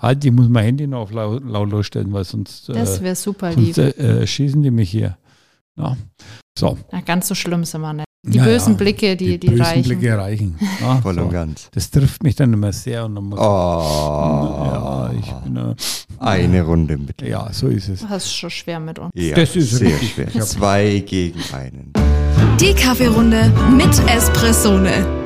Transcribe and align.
Halt, 0.00 0.24
ich 0.24 0.32
muss 0.32 0.48
mein 0.48 0.64
Handy 0.64 0.86
noch 0.86 1.00
auf 1.02 1.12
laut, 1.12 1.42
lautlos 1.44 1.86
stellen, 1.86 2.12
weil 2.12 2.24
sonst, 2.24 2.68
Das 2.68 3.00
wäre 3.00 3.14
super 3.16 3.52
lieb. 3.54 3.74
sonst 3.74 3.98
äh, 3.98 4.26
schießen 4.26 4.62
die 4.62 4.70
mich 4.70 4.90
hier. 4.90 5.16
Ja. 5.78 5.96
So. 6.58 6.76
Na, 6.92 7.00
ganz 7.00 7.28
so 7.28 7.34
schlimm 7.34 7.64
sind 7.64 7.80
wir 7.80 7.92
nicht. 7.94 8.06
Die 8.26 8.38
Ja, 8.38 8.44
bösen 8.44 8.72
ja. 8.72 8.76
Blicke, 8.78 9.16
die, 9.16 9.38
die, 9.38 9.46
bösen 9.48 9.62
reichen. 9.64 9.82
Blicke 9.84 10.18
reichen. 10.18 10.58
Ja, 10.80 10.96
Voll 11.02 11.14
so. 11.14 11.20
und 11.22 11.30
ganz. 11.30 11.68
Das 11.72 11.90
trifft 11.90 12.22
mich 12.24 12.34
dann 12.34 12.52
immer 12.52 12.72
sehr 12.72 13.04
und 13.06 13.14
dann 13.14 13.24
muss 13.24 13.38
Oh. 13.38 13.42
ja, 13.42 15.10
ich 15.18 15.30
bin 15.44 15.56
äh, 15.56 15.74
Eine 16.18 16.62
Runde 16.62 16.98
mit. 16.98 17.22
ja, 17.22 17.50
so 17.52 17.68
ist 17.68 17.88
es. 17.88 18.00
Du 18.00 18.08
hast 18.08 18.24
es 18.24 18.34
schon 18.34 18.50
schwer 18.50 18.80
mit 18.80 18.98
uns. 18.98 19.10
Ja, 19.14 19.34
Das 19.36 19.54
ist 19.56 19.70
sehr 19.76 19.88
richtig. 20.00 20.30
schwer. 20.32 20.42
Zwei 20.42 20.98
gegen 21.06 21.40
einen. 21.52 21.92
Die 22.60 22.74
Kaffeerunde 22.74 23.50
mit 23.76 23.98
Espressone. 24.10 25.25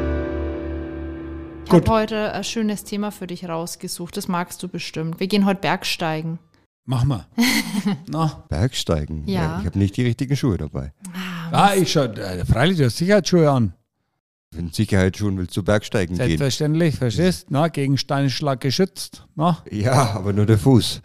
Ich 1.72 1.74
habe 1.76 1.90
heute 1.90 2.32
ein 2.32 2.42
schönes 2.42 2.82
Thema 2.82 3.12
für 3.12 3.28
dich 3.28 3.48
rausgesucht. 3.48 4.16
Das 4.16 4.26
magst 4.26 4.60
du 4.62 4.68
bestimmt. 4.68 5.20
Wir 5.20 5.28
gehen 5.28 5.44
heute 5.46 5.60
Bergsteigen. 5.60 6.40
Mach 6.84 7.04
mal. 7.04 7.26
Na, 8.08 8.44
Bergsteigen. 8.48 9.22
Ja. 9.28 9.60
Ich 9.60 9.66
habe 9.66 9.78
nicht 9.78 9.96
die 9.96 10.02
richtigen 10.02 10.34
Schuhe 10.36 10.58
dabei. 10.58 10.92
ah, 11.52 11.72
ich 11.76 11.92
schau, 11.92 12.04
äh, 12.04 12.44
freilich, 12.44 12.78
du 12.78 12.86
hast 12.86 12.96
Sicherheitsschuhe 12.96 13.48
an. 13.48 13.74
In 14.56 14.72
Sicherheitsschuhen 14.72 15.38
willst 15.38 15.56
du 15.56 15.62
Bergsteigen 15.62 16.16
gehen. 16.16 16.26
Selbstverständlich, 16.26 16.96
verstehst? 16.96 17.46
Na, 17.50 17.68
gegen 17.68 17.96
Steinschlag 17.96 18.60
geschützt. 18.60 19.24
Na, 19.36 19.62
Ja, 19.70 20.10
aber 20.16 20.32
nur 20.32 20.46
der 20.46 20.58
Fuß. 20.58 21.00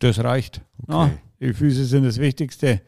das 0.00 0.18
reicht. 0.22 0.60
Na, 0.86 1.04
Okay. 1.04 1.18
die 1.40 1.54
Füße 1.54 1.86
sind 1.86 2.04
das 2.04 2.18
Wichtigste. 2.18 2.82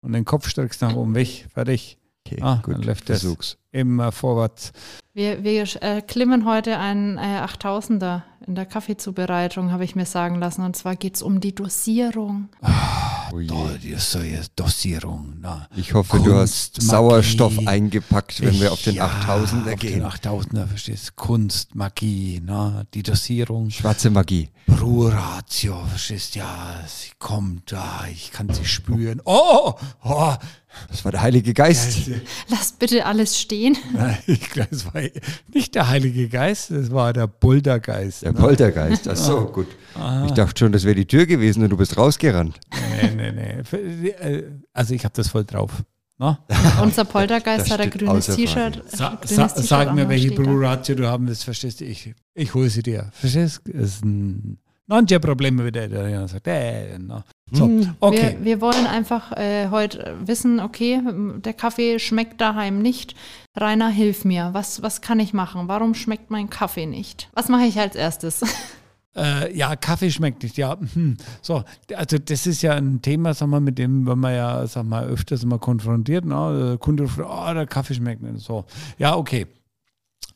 Und 0.00 0.12
den 0.12 0.24
Kopf 0.24 0.48
streckst 0.48 0.80
nach 0.82 0.94
oben 0.94 1.16
weg. 1.16 1.46
Fertig. 1.52 1.98
Okay, 2.24 2.38
Ah, 2.40 2.60
gut. 2.62 2.74
dann 2.74 2.82
läuft 2.82 3.08
das. 3.10 3.22
Versuch's. 3.22 3.56
Immer 3.72 4.12
vorwärts. 4.12 4.72
Wir, 5.18 5.42
wir 5.42 5.64
äh, 5.82 6.00
klimmen 6.00 6.44
heute 6.44 6.78
einen 6.78 7.18
äh, 7.18 7.40
8000er 7.44 8.22
in 8.46 8.54
der 8.54 8.66
Kaffeezubereitung, 8.66 9.72
habe 9.72 9.82
ich 9.82 9.96
mir 9.96 10.06
sagen 10.06 10.36
lassen. 10.36 10.62
Und 10.62 10.76
zwar 10.76 10.94
geht 10.94 11.16
es 11.16 11.22
um 11.22 11.40
die 11.40 11.52
Dosierung. 11.52 12.50
Oh 12.62 13.40
je. 13.40 13.48
Da, 13.48 13.76
die 13.82 13.88
ist 13.88 14.12
so 14.12 14.20
jetzt 14.20 14.52
Dosierung. 14.54 15.34
Na. 15.40 15.68
Ich 15.76 15.92
hoffe, 15.92 16.20
du 16.20 16.36
hast 16.36 16.76
Kunst, 16.76 16.88
Sauerstoff 16.88 17.56
Magie. 17.56 17.66
eingepackt, 17.66 18.40
wenn 18.42 18.60
wir 18.60 18.70
auf 18.70 18.80
den 18.82 18.94
ja, 18.94 19.08
8000er 19.08 19.72
auf 19.74 19.80
gehen. 19.80 20.00
Den 20.00 20.08
8000er, 20.08 20.66
verstehst 20.68 21.16
Kunst, 21.16 21.74
Magie, 21.74 22.40
na, 22.40 22.84
die 22.94 23.02
Dosierung. 23.02 23.70
Schwarze 23.70 24.10
Magie. 24.10 24.50
Ruhratio, 24.80 25.84
verstehst 25.88 26.36
ja, 26.36 26.80
sie 26.86 27.10
kommt 27.18 27.72
da, 27.72 28.06
ich 28.08 28.30
kann 28.30 28.54
sie 28.54 28.64
spüren. 28.64 29.20
Oh, 29.24 29.74
oh, 30.04 30.34
Das 30.88 31.04
war 31.04 31.12
der 31.12 31.22
Heilige 31.22 31.54
Geist. 31.54 32.10
Lasst 32.48 32.78
bitte 32.78 33.04
alles 33.06 33.38
stehen. 33.40 33.76
Nein, 33.92 34.18
ich 34.26 34.50
glaube, 34.50 34.68
es 34.70 34.84
war 34.86 35.02
nicht 35.52 35.74
der 35.74 35.88
Heilige 35.88 36.28
Geist, 36.28 36.70
es 36.70 36.90
war 36.90 37.12
der 37.12 37.26
Poltergeist. 37.26 38.22
Der 38.22 38.32
ne? 38.32 38.38
Poltergeist. 38.38 39.08
Ach 39.08 39.16
so, 39.16 39.46
gut. 39.46 39.66
Ich 40.26 40.32
dachte 40.32 40.58
schon, 40.58 40.72
das 40.72 40.84
wäre 40.84 40.94
die 40.94 41.06
Tür 41.06 41.26
gewesen 41.26 41.62
und 41.64 41.70
du 41.70 41.76
bist 41.76 41.96
rausgerannt. 41.96 42.58
Nee, 43.00 43.10
nee, 43.16 43.32
nee. 43.32 43.64
Für- 43.64 43.78
äh, 43.78 44.44
Also 44.72 44.94
ich 44.94 45.04
habe 45.04 45.14
das 45.14 45.28
voll 45.28 45.44
drauf. 45.44 45.72
Na? 46.18 46.44
Unser 46.82 47.04
Poltergeist 47.04 47.66
Das 47.66 47.70
hat 47.70 47.80
ein 47.80 47.90
grünes 47.90 48.26
T-Shirt. 48.26 48.82
Sa 48.88 49.18
sa 49.24 49.48
sag 49.48 49.94
mir, 49.94 50.08
welche. 50.08 50.32
Pro-Ratio 50.32 50.96
du 50.96 51.06
haben 51.06 51.28
willst, 51.28 51.44
verstehst 51.44 51.80
du? 51.80 51.84
Ich, 51.84 52.12
ich 52.34 52.54
hole 52.54 52.68
sie 52.68 52.82
dir. 52.82 53.10
Verstehst 53.12 53.62
du? 53.64 53.72
Es 53.72 53.94
ist 53.94 54.04
ein 54.04 54.58
manche 54.86 55.20
Probleme 55.20 55.64
wieder, 55.64 55.86
der 55.88 56.08
ja 56.08 56.26
sagt, 56.26 56.48
äh, 56.48 56.98
na. 56.98 57.24
So, 57.52 57.64
Hm. 57.64 57.94
okay. 58.00 58.36
Wir, 58.40 58.44
wir 58.44 58.60
wollen 58.60 58.86
einfach 58.86 59.32
äh, 59.32 59.68
heute 59.70 60.16
wissen, 60.24 60.60
okay, 60.60 61.00
der 61.44 61.54
Kaffee 61.54 61.98
schmeckt 61.98 62.40
daheim 62.40 62.80
nicht. 62.82 63.14
Rainer, 63.56 63.88
hilf 63.88 64.24
mir. 64.24 64.50
Was, 64.52 64.82
was 64.82 65.00
kann 65.00 65.18
ich 65.20 65.32
machen? 65.32 65.68
Warum 65.68 65.94
schmeckt 65.94 66.30
mein 66.30 66.50
Kaffee 66.50 66.86
nicht? 66.86 67.28
Was 67.34 67.48
mache 67.48 67.64
ich 67.64 67.78
als 67.78 67.94
erstes? 67.96 68.42
Äh, 69.16 69.56
ja, 69.56 69.74
Kaffee 69.74 70.12
schmeckt 70.12 70.44
nicht, 70.44 70.56
ja. 70.58 70.76
Hm. 70.92 71.16
So, 71.42 71.64
also 71.96 72.18
das 72.18 72.46
ist 72.46 72.62
ja 72.62 72.74
ein 72.74 73.02
Thema, 73.02 73.34
sag 73.34 73.48
mal, 73.48 73.58
mit 73.58 73.76
dem, 73.76 74.06
wenn 74.06 74.18
man 74.18 74.32
ja, 74.32 74.64
sag 74.68 74.84
mal, 74.84 75.06
öfters 75.08 75.44
mal 75.44 75.58
konfrontiert, 75.58 76.24
ne? 76.24 76.68
Der 76.68 76.78
Kunde 76.78 77.08
fragt, 77.08 77.28
oh, 77.28 77.52
der 77.54 77.66
Kaffee 77.66 77.94
schmeckt 77.94 78.22
nicht. 78.22 78.38
So, 78.44 78.64
ja, 78.96 79.16
okay. 79.16 79.46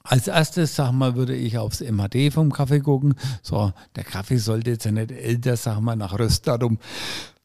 Als 0.04 0.28
erstes, 0.28 0.74
sag 0.74 0.92
mal, 0.92 1.14
würde 1.14 1.34
ich 1.34 1.58
aufs 1.58 1.80
MHD 1.80 2.32
vom 2.32 2.52
Kaffee 2.52 2.80
gucken. 2.80 3.14
So, 3.42 3.72
der 3.96 4.04
Kaffee 4.04 4.38
sollte 4.38 4.70
jetzt 4.70 4.84
ja 4.84 4.92
nicht 4.92 5.12
älter, 5.12 5.56
sag 5.56 5.80
mal, 5.80 5.96
nach 5.96 6.18
Röstdatum. 6.18 6.78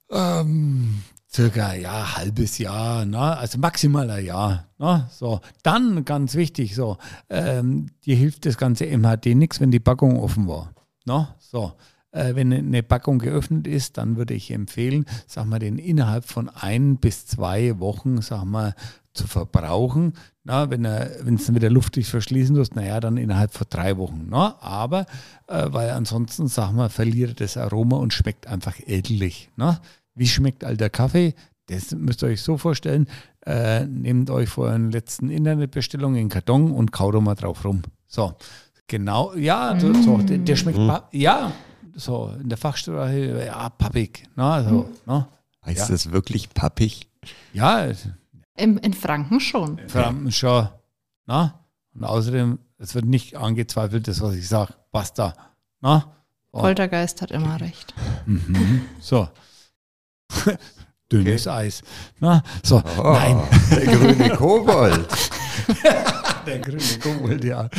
Ähm, 0.09 1.03
circa, 1.31 1.73
ja, 1.73 2.17
halbes 2.17 2.57
Jahr, 2.57 3.05
ne? 3.05 3.37
also 3.37 3.59
maximal 3.59 4.09
ein 4.09 4.25
Jahr. 4.25 4.65
Ne? 4.79 5.07
So, 5.11 5.41
dann 5.63 6.05
ganz 6.05 6.35
wichtig, 6.35 6.75
so, 6.75 6.97
ähm, 7.29 7.87
dir 8.05 8.15
hilft 8.15 8.45
das 8.45 8.57
ganze 8.57 8.85
MHD 8.85 9.35
nichts, 9.35 9.59
wenn 9.59 9.71
die 9.71 9.79
Packung 9.79 10.19
offen 10.19 10.47
war. 10.47 10.73
Ne? 11.05 11.27
So, 11.39 11.73
wenn 12.11 12.53
eine 12.53 12.83
Packung 12.83 13.19
geöffnet 13.19 13.67
ist, 13.67 13.97
dann 13.97 14.15
würde 14.17 14.33
ich 14.33 14.51
empfehlen, 14.51 15.05
sag 15.27 15.45
mal, 15.45 15.59
den 15.59 15.77
innerhalb 15.77 16.25
von 16.25 16.49
ein 16.49 16.97
bis 16.97 17.25
zwei 17.27 17.79
Wochen, 17.79 18.21
sag 18.21 18.45
mal, 18.45 18.73
zu 19.13 19.27
verbrauchen. 19.27 20.13
Na, 20.43 20.69
wenn 20.69 20.85
es 20.85 21.45
dann 21.45 21.55
wieder 21.55 21.69
luftdicht 21.69 22.09
verschließen 22.09 22.55
muss, 22.55 22.73
naja, 22.73 22.99
dann 22.99 23.17
innerhalb 23.17 23.53
von 23.53 23.67
drei 23.69 23.97
Wochen. 23.97 24.29
Ne? 24.29 24.53
Aber, 24.61 25.05
äh, 25.47 25.65
weil 25.69 25.89
ansonsten, 25.89 26.47
sag 26.47 26.71
mal, 26.71 26.89
verliert 26.89 27.41
das 27.41 27.57
Aroma 27.57 27.97
und 27.97 28.13
schmeckt 28.13 28.47
einfach 28.47 28.75
ähnlich. 28.85 29.49
Ne? 29.57 29.79
Wie 30.15 30.27
schmeckt 30.27 30.63
alter 30.63 30.89
Kaffee? 30.89 31.33
Das 31.65 31.91
müsst 31.91 32.23
ihr 32.23 32.29
euch 32.29 32.41
so 32.41 32.57
vorstellen. 32.57 33.07
Äh, 33.45 33.85
nehmt 33.85 34.29
euch 34.29 34.47
vor 34.49 34.67
euren 34.67 34.91
letzten 34.91 35.29
Internetbestellung 35.29 36.15
in 36.15 36.29
Karton 36.29 36.71
und 36.71 36.91
kaut 36.91 37.21
mal 37.21 37.35
drauf 37.35 37.65
rum. 37.65 37.81
So, 38.07 38.33
genau, 38.87 39.33
ja, 39.35 39.77
so, 39.79 39.93
so, 39.93 40.17
der, 40.19 40.37
der 40.37 40.55
schmeckt, 40.55 40.77
pa- 40.77 41.09
ja, 41.11 41.51
so 41.97 42.31
in 42.39 42.47
der 42.49 42.57
Fachsprache, 42.57 43.45
ja, 43.45 43.69
pappig. 43.69 44.23
Ne? 44.35 44.65
So, 44.69 44.89
ne? 45.11 45.27
Heißt 45.65 45.79
Ja. 45.79 45.87
das 45.89 46.11
wirklich 46.11 46.49
pappig? 46.53 47.09
Ja, 47.53 47.87
Im, 48.55 48.77
in 48.77 48.93
Franken 48.93 49.39
schon. 49.39 49.79
Franken 49.89 50.31
schon. 50.31 50.69
Na? 51.25 51.65
Und 51.93 52.03
außerdem, 52.05 52.59
es 52.77 52.95
wird 52.95 53.05
nicht 53.05 53.35
angezweifelt, 53.35 54.07
das, 54.07 54.21
was 54.21 54.35
ich 54.35 54.47
sage. 54.47 54.73
Basta. 54.91 55.33
Na? 55.81 56.13
Oh. 56.51 56.59
Poltergeist 56.61 57.21
hat 57.21 57.31
immer 57.31 57.59
recht. 57.59 57.93
Mhm. 58.25 58.83
So. 59.01 59.27
Dünnes 61.11 61.47
Eis. 61.47 61.81
Na? 62.19 62.43
So. 62.63 62.81
Oh, 62.97 63.11
Nein. 63.13 63.41
Der 63.71 63.85
grüne 63.85 64.29
Kobold. 64.37 65.07
Der 66.45 66.59
grüne 66.59 66.99
Kobold, 67.01 67.43
ja. 67.43 67.69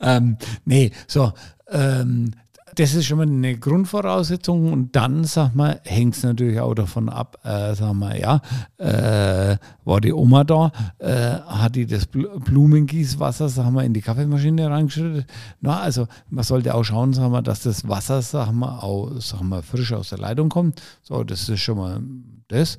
Ähm, 0.00 0.36
nee, 0.64 0.90
so. 1.06 1.32
Ähm, 1.70 2.32
das 2.78 2.94
ist 2.94 3.06
schon 3.06 3.18
mal 3.18 3.26
eine 3.26 3.58
Grundvoraussetzung 3.58 4.72
und 4.72 4.94
dann, 4.94 5.24
sag 5.24 5.52
mal, 5.54 5.80
hängt 5.84 6.14
es 6.14 6.22
natürlich 6.22 6.60
auch 6.60 6.74
davon 6.74 7.08
ab, 7.08 7.36
äh, 7.42 7.74
sag 7.74 7.92
mal, 7.94 8.16
ja, 8.18 8.40
äh, 8.76 9.56
war 9.84 10.00
die 10.00 10.12
Oma 10.12 10.44
da, 10.44 10.70
äh, 10.98 11.40
hat 11.40 11.74
die 11.74 11.86
das 11.86 12.08
Bl- 12.08 12.38
Blumengießwasser, 12.38 13.48
sag 13.48 13.70
mal, 13.72 13.84
in 13.84 13.94
die 13.94 14.00
Kaffeemaschine 14.00 14.70
reingeschüttet. 14.70 15.26
Na, 15.60 15.80
also 15.80 16.06
man 16.30 16.44
sollte 16.44 16.72
auch 16.74 16.84
schauen, 16.84 17.12
sag 17.14 17.30
mal, 17.30 17.42
dass 17.42 17.62
das 17.62 17.88
Wasser, 17.88 18.22
sag 18.22 18.52
mal, 18.52 18.78
auch, 18.78 19.10
sag 19.18 19.42
mal, 19.42 19.62
frisch 19.62 19.92
aus 19.92 20.10
der 20.10 20.18
Leitung 20.18 20.48
kommt. 20.48 20.80
So, 21.02 21.24
das 21.24 21.48
ist 21.48 21.60
schon 21.60 21.78
mal 21.78 22.00
das. 22.46 22.78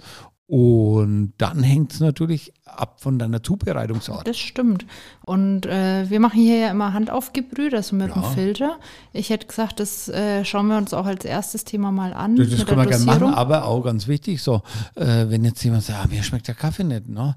Und 0.49 1.33
dann 1.37 1.61
hängt 1.61 1.93
es 1.93 1.99
natürlich 1.99 2.53
ab 2.65 3.01
von 3.01 3.19
deiner 3.19 3.43
Zubereitungsart. 3.43 4.27
Das 4.27 4.39
stimmt. 4.39 4.83
Und 5.23 5.67
äh, 5.67 6.09
wir 6.09 6.19
machen 6.19 6.41
hier 6.41 6.57
ja 6.57 6.71
immer 6.71 6.91
Hand 6.93 7.11
aufgebrüht, 7.11 7.75
also 7.75 7.95
mit 7.95 8.15
dem 8.15 8.23
Ja. 8.23 8.29
Filter. 8.29 8.79
Ich 9.13 9.29
hätte 9.29 9.45
gesagt, 9.45 9.79
das 9.79 10.09
äh, 10.09 10.43
schauen 10.43 10.65
wir 10.65 10.77
uns 10.77 10.91
auch 10.95 11.05
als 11.05 11.23
erstes 11.23 11.65
Thema 11.65 11.91
mal 11.91 12.13
an. 12.13 12.35
Das, 12.35 12.49
das 12.49 12.65
können 12.65 12.81
wir 12.81 12.87
gerne 12.87 13.05
machen, 13.05 13.25
aber 13.25 13.65
auch 13.65 13.83
ganz 13.83 14.07
wichtig, 14.07 14.41
so, 14.41 14.63
äh, 14.95 15.29
wenn 15.29 15.45
jetzt 15.45 15.63
jemand 15.63 15.83
sagt, 15.83 16.03
ah, 16.03 16.07
mir 16.07 16.23
schmeckt 16.23 16.47
der 16.47 16.55
Kaffee 16.55 16.83
nicht, 16.83 17.07
ne? 17.07 17.35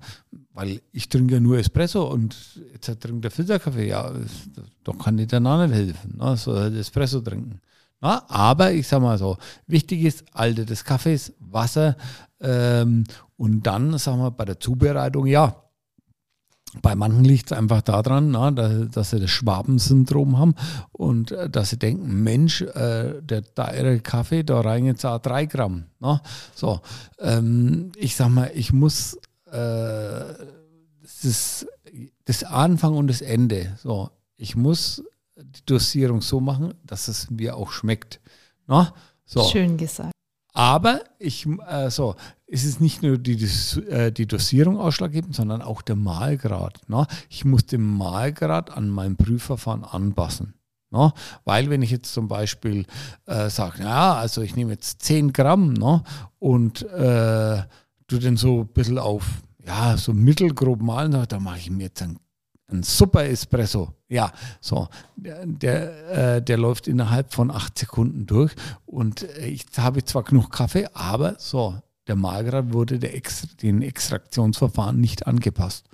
weil 0.54 0.80
ich 0.92 1.10
trinke 1.10 1.34
ja 1.34 1.40
nur 1.40 1.58
Espresso 1.58 2.04
und 2.10 2.34
jetzt 2.72 2.98
trinkt 2.98 3.24
der 3.24 3.30
Filterkaffee, 3.30 3.88
ja, 3.88 4.10
doch 4.84 4.98
kann 4.98 5.18
ich 5.18 5.26
dann 5.26 5.46
auch 5.46 5.62
nicht 5.66 5.74
helfen, 5.74 6.16
ne? 6.16 6.34
so 6.38 6.56
Espresso 6.56 7.20
trinken. 7.20 7.60
Na, 8.00 8.24
aber 8.28 8.72
ich 8.72 8.88
sag 8.88 9.00
mal 9.00 9.16
so, 9.16 9.36
wichtig 9.68 10.02
ist 10.02 10.24
Alter 10.32 10.64
des 10.64 10.82
Kaffees, 10.84 11.34
Wasser 11.38 11.96
ähm, 12.42 13.04
und 13.36 13.62
dann, 13.66 13.96
sagen 13.98 14.20
wir, 14.20 14.30
bei 14.30 14.44
der 14.44 14.60
Zubereitung, 14.60 15.26
ja, 15.26 15.56
bei 16.80 16.94
manchen 16.94 17.24
liegt 17.24 17.52
es 17.52 17.58
einfach 17.58 17.82
daran, 17.82 18.30
na, 18.30 18.50
dass, 18.50 18.90
dass 18.90 19.10
sie 19.10 19.20
das 19.20 19.30
Schwabensyndrom 19.30 20.38
haben 20.38 20.54
und 20.92 21.30
äh, 21.32 21.50
dass 21.50 21.70
sie 21.70 21.78
denken, 21.78 22.22
Mensch, 22.22 22.62
äh, 22.62 23.20
der 23.20 23.42
teure 23.54 24.00
Kaffee, 24.00 24.42
da 24.42 24.60
rein 24.60 24.86
jetzt 24.86 25.04
auch 25.04 25.18
drei 25.18 25.44
Gramm. 25.44 25.84
Na? 26.00 26.22
So, 26.54 26.80
ähm, 27.18 27.92
ich 27.96 28.16
sag 28.16 28.30
mal, 28.30 28.50
ich 28.54 28.72
muss 28.72 29.18
äh, 29.50 30.24
das, 31.22 31.66
das 32.24 32.44
Anfang 32.44 32.94
und 32.94 33.08
das 33.08 33.20
Ende. 33.20 33.76
So, 33.82 34.10
ich 34.36 34.56
muss 34.56 35.04
die 35.36 35.64
Dosierung 35.66 36.22
so 36.22 36.40
machen, 36.40 36.72
dass 36.84 37.08
es 37.08 37.28
mir 37.30 37.56
auch 37.56 37.70
schmeckt. 37.70 38.20
Na? 38.66 38.94
So. 39.26 39.44
Schön 39.44 39.76
gesagt. 39.76 40.12
Aber 40.52 41.00
ich, 41.18 41.46
äh, 41.66 41.90
so, 41.90 42.14
es 42.46 42.64
ist 42.64 42.80
nicht 42.80 43.02
nur 43.02 43.16
die, 43.18 43.36
Dos- 43.36 43.78
äh, 43.78 44.12
die 44.12 44.26
Dosierung 44.26 44.78
ausschlaggebend, 44.78 45.34
sondern 45.34 45.62
auch 45.62 45.80
der 45.82 45.96
Mahlgrad. 45.96 46.80
Ne? 46.88 47.06
Ich 47.30 47.44
muss 47.44 47.64
den 47.66 47.82
Mahlgrad 47.82 48.70
an 48.70 48.88
mein 48.90 49.16
Prüfverfahren 49.16 49.84
anpassen. 49.84 50.54
Ne? 50.90 51.12
Weil 51.44 51.70
wenn 51.70 51.80
ich 51.80 51.90
jetzt 51.90 52.12
zum 52.12 52.28
Beispiel 52.28 52.84
äh, 53.24 53.48
sage, 53.48 53.82
ja, 53.82 54.14
also 54.14 54.42
ich 54.42 54.54
nehme 54.54 54.72
jetzt 54.72 55.00
10 55.02 55.32
Gramm 55.32 55.72
ne? 55.72 56.02
und 56.38 56.82
äh, 56.82 57.62
du 58.08 58.18
den 58.18 58.36
so 58.36 58.60
ein 58.60 58.66
bisschen 58.68 58.98
auf, 58.98 59.24
ja, 59.66 59.96
so 59.96 60.12
mittelgrob 60.12 60.82
malen, 60.82 61.24
da 61.28 61.40
mache 61.40 61.58
ich 61.60 61.70
mir 61.70 61.84
jetzt 61.84 62.02
einen, 62.02 62.18
einen 62.72 62.82
super 62.82 63.24
Espresso. 63.24 63.92
Ja, 64.08 64.32
so, 64.60 64.88
der, 65.16 65.46
der, 65.46 66.36
äh, 66.36 66.42
der 66.42 66.58
läuft 66.58 66.88
innerhalb 66.88 67.32
von 67.32 67.50
acht 67.50 67.78
Sekunden 67.78 68.26
durch 68.26 68.52
und 68.86 69.26
ich 69.38 69.66
habe 69.78 70.04
zwar 70.04 70.22
genug 70.22 70.50
Kaffee, 70.50 70.88
aber 70.92 71.36
so, 71.38 71.74
der 72.06 72.16
Mahlgrad 72.16 72.72
wurde 72.72 72.98
der 72.98 73.14
Ex 73.14 73.56
den 73.62 73.82
Extraktionsverfahren 73.82 75.00
nicht 75.00 75.26
angepasst. 75.26 75.86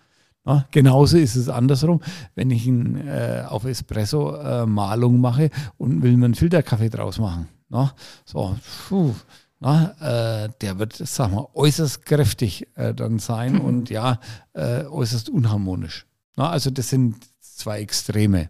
Ja, 0.46 0.64
genauso 0.70 1.18
ist 1.18 1.36
es 1.36 1.50
andersrum, 1.50 2.00
wenn 2.34 2.50
ich 2.50 2.66
ihn 2.66 3.06
äh, 3.06 3.44
auf 3.46 3.64
Espresso-Malung 3.64 5.16
äh, 5.16 5.18
mache 5.18 5.50
und 5.76 6.02
will 6.02 6.16
mir 6.16 6.24
einen 6.24 6.34
Filterkaffee 6.34 6.88
draus 6.88 7.18
machen. 7.18 7.48
Na, 7.68 7.92
so, 8.24 8.56
puh, 8.88 9.14
na, 9.60 10.44
äh, 10.44 10.48
der 10.60 10.78
wird, 10.78 10.94
sagen 10.94 11.34
wir, 11.34 11.54
äußerst 11.54 12.06
kräftig 12.06 12.66
äh, 12.76 12.94
dann 12.94 13.18
sein 13.18 13.54
mhm. 13.54 13.60
und 13.60 13.90
ja, 13.90 14.20
äh, 14.54 14.84
äußerst 14.84 15.28
unharmonisch. 15.28 16.06
Na, 16.38 16.50
also 16.50 16.70
das 16.70 16.88
sind 16.88 17.16
zwei 17.40 17.80
Extreme. 17.80 18.48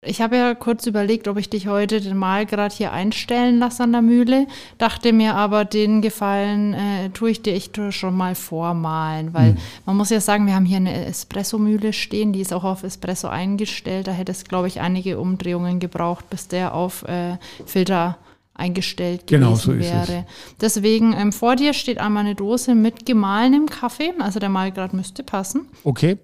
Ich 0.00 0.22
habe 0.22 0.36
ja 0.36 0.54
kurz 0.54 0.86
überlegt, 0.86 1.28
ob 1.28 1.36
ich 1.36 1.50
dich 1.50 1.66
heute 1.66 2.00
den 2.00 2.16
Malgrad 2.16 2.72
hier 2.72 2.92
einstellen 2.92 3.58
lasse 3.58 3.82
an 3.82 3.92
der 3.92 4.00
Mühle. 4.00 4.46
Dachte 4.78 5.12
mir 5.12 5.34
aber, 5.34 5.66
den 5.66 6.00
Gefallen 6.00 6.72
äh, 6.72 7.10
tue 7.10 7.30
ich 7.30 7.42
dir 7.42 7.52
echt 7.52 7.78
schon 7.90 8.16
mal 8.16 8.34
vormalen, 8.34 9.34
weil 9.34 9.52
mhm. 9.52 9.58
man 9.84 9.96
muss 9.98 10.08
ja 10.08 10.20
sagen, 10.20 10.46
wir 10.46 10.54
haben 10.54 10.64
hier 10.64 10.78
eine 10.78 11.04
Espresso-Mühle 11.04 11.92
stehen, 11.92 12.32
die 12.32 12.40
ist 12.40 12.54
auch 12.54 12.64
auf 12.64 12.82
Espresso 12.82 13.28
eingestellt. 13.28 14.06
Da 14.06 14.12
hätte 14.12 14.32
es, 14.32 14.44
glaube 14.44 14.68
ich, 14.68 14.80
einige 14.80 15.18
Umdrehungen 15.18 15.80
gebraucht, 15.80 16.30
bis 16.30 16.48
der 16.48 16.72
auf 16.72 17.02
äh, 17.02 17.36
Filter 17.66 18.16
eingestellt 18.58 19.26
genau, 19.26 19.52
gewesen 19.52 19.72
so 19.72 19.78
wäre. 19.78 20.26
Deswegen 20.60 21.14
ähm, 21.14 21.32
vor 21.32 21.56
dir 21.56 21.72
steht 21.72 21.98
einmal 21.98 22.24
eine 22.24 22.34
Dose 22.34 22.74
mit 22.74 23.06
gemahlenem 23.06 23.66
Kaffee, 23.66 24.12
also 24.18 24.40
der 24.40 24.48
Malgrad 24.48 24.92
müsste 24.92 25.22
passen. 25.22 25.68
Okay, 25.84 26.18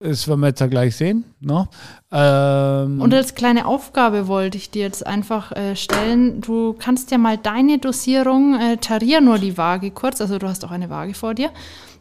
das 0.00 0.28
werden 0.28 0.40
wir 0.40 0.48
jetzt 0.48 0.60
ja 0.60 0.68
gleich 0.68 0.94
sehen. 0.94 1.24
No? 1.40 1.62
Ne? 1.62 1.68
Ähm 2.12 3.00
Und 3.00 3.12
als 3.12 3.34
kleine 3.34 3.66
Aufgabe 3.66 4.28
wollte 4.28 4.56
ich 4.56 4.70
dir 4.70 4.82
jetzt 4.82 5.04
einfach 5.04 5.50
äh, 5.52 5.74
stellen, 5.74 6.40
du 6.40 6.74
kannst 6.74 7.10
ja 7.10 7.18
mal 7.18 7.36
deine 7.36 7.78
Dosierung, 7.78 8.60
äh, 8.60 8.76
tarier 8.76 9.20
nur 9.20 9.38
die 9.38 9.58
Waage 9.58 9.90
kurz, 9.90 10.20
also 10.20 10.38
du 10.38 10.46
hast 10.46 10.64
auch 10.64 10.70
eine 10.70 10.88
Waage 10.88 11.14
vor 11.14 11.34
dir, 11.34 11.50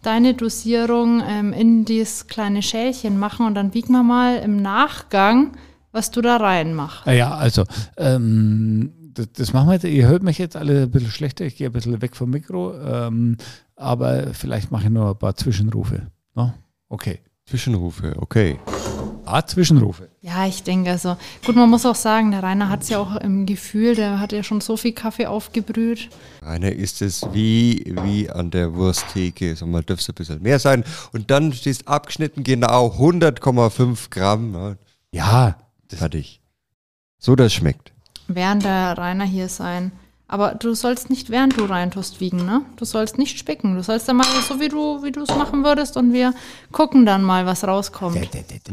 deine 0.04 0.36
Dosierung 0.36 1.24
ähm, 1.28 1.54
in 1.54 1.86
dieses 1.86 2.28
kleine 2.28 2.62
Schälchen 2.62 3.18
machen 3.18 3.48
und 3.48 3.56
dann 3.56 3.74
wiegen 3.74 3.94
wir 3.94 4.04
mal 4.04 4.38
im 4.38 4.62
Nachgang, 4.62 5.54
was 5.92 6.12
du 6.12 6.22
da 6.22 6.38
reinmachst. 6.38 7.08
Ja, 7.08 7.32
also 7.36 7.64
ähm, 7.98 8.94
das, 9.18 9.32
das, 9.34 9.54
machen 9.54 9.68
wir 9.68 9.74
jetzt. 9.74 9.86
Ihr 9.86 10.08
hört 10.08 10.24
mich 10.24 10.38
jetzt 10.38 10.56
alle 10.56 10.84
ein 10.84 10.92
bisschen 10.92 11.12
schlechter, 11.12 11.46
ich 11.46 11.56
gehe 11.56 11.68
ein 11.68 11.74
bisschen 11.74 12.02
weg 12.02 12.16
vom 12.16 12.30
Mikro, 12.30 12.78
ähm, 12.80 13.38
aber 13.76 14.34
vielleicht 14.34 14.72
mache 14.72 14.84
ich 14.84 14.90
nur 14.90 15.10
ein 15.10 15.18
paar 15.18 15.36
Zwischenrufe. 15.36 16.08
No? 16.36 16.54
Okay. 16.90 17.20
Zwischenrufe, 17.46 18.16
okay. 18.18 18.60
Ah, 19.26 19.46
Zwischenrufe. 19.46 20.08
Ja, 20.22 20.48
ich 20.48 20.64
denke 20.64 20.92
also. 20.92 21.18
Gut, 21.46 21.56
man 21.56 21.70
muss 21.70 21.86
auch 21.86 21.96
sagen, 21.96 22.32
der 22.32 22.44
Rainer 22.44 22.70
hat 22.70 22.84
es 22.84 22.90
ja 22.90 23.00
auch 23.00 23.18
im 23.18 23.46
Gefühl, 23.46 23.94
der 23.94 24.22
hat 24.22 24.32
ja 24.32 24.42
schon 24.42 24.62
so 24.62 24.78
viel 24.78 24.94
Kaffee 24.94 25.26
aufgebrüht. 25.26 26.10
Rainer 26.42 26.72
ist 26.72 27.02
es 27.02 27.28
wie, 27.34 27.94
wie 28.04 28.30
an 28.30 28.52
der 28.52 28.74
Wursttheke. 28.74 29.56
So, 29.58 29.66
mal 29.66 29.84
dürfte 29.84 30.04
es 30.04 30.10
ein 30.10 30.16
bisschen 30.16 30.42
mehr 30.42 30.60
sein. 30.60 30.86
Und 31.12 31.30
dann 31.30 31.52
stehst 31.52 31.90
abgeschnitten 31.90 32.44
genau 32.44 32.88
100,5 32.88 34.10
Gramm. 34.10 34.52
Ne? 34.52 34.78
Ja. 35.12 35.58
Fertig. 35.90 36.42
So 37.18 37.36
das 37.36 37.54
schmeckt. 37.54 37.92
Während 38.28 38.64
der 38.64 38.98
Rainer 38.98 39.26
hier 39.26 39.50
sein. 39.50 39.92
Aber 40.30 40.56
du 40.56 40.74
sollst 40.74 41.10
nicht, 41.10 41.30
während 41.30 41.58
du 41.58 41.64
reintust, 41.64 42.20
wiegen, 42.20 42.46
ne? 42.46 42.62
Du 42.76 42.84
sollst 42.84 43.18
nicht 43.18 43.40
spicken. 43.40 43.76
Du 43.76 43.84
sollst 43.84 44.10
dann 44.10 44.18
mal 44.18 44.26
so, 44.46 44.60
wie 44.60 44.68
du 44.68 45.02
wie 45.02 45.18
es 45.18 45.30
machen 45.30 45.64
würdest 45.64 45.96
und 45.96 46.12
wir 46.12 46.34
gucken 46.74 47.06
dann 47.06 47.24
mal, 47.24 47.46
was 47.46 47.64
rauskommt. 47.66 48.20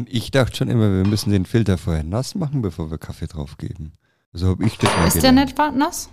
Ich 0.07 0.33
dachte 0.33 0.57
schon 0.57 0.69
immer, 0.69 0.91
wir 0.91 1.07
müssen 1.07 1.31
den 1.31 1.47
Filter 1.47 1.79
vorher 1.79 2.03
nass 2.03 2.35
machen, 2.35 2.61
bevor 2.61 2.91
wir 2.91 2.99
Kaffee 2.99 3.29
draufgeben. 3.29 3.93
So 4.33 4.49
habe 4.49 4.67
ich 4.67 4.77
das 4.79 4.91
mal 4.97 5.07
Ist 5.07 5.15
gelernt. 5.15 5.57
der 5.57 5.65
nicht 5.65 5.77
nass? 5.79 6.09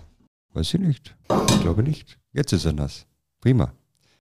Weiß 0.54 0.74
ich 0.74 0.80
nicht. 0.80 1.16
Ich 1.50 1.60
glaube 1.60 1.82
nicht. 1.82 2.18
Jetzt 2.32 2.52
ist 2.52 2.64
er 2.64 2.72
nass. 2.72 3.06
Prima. 3.40 3.72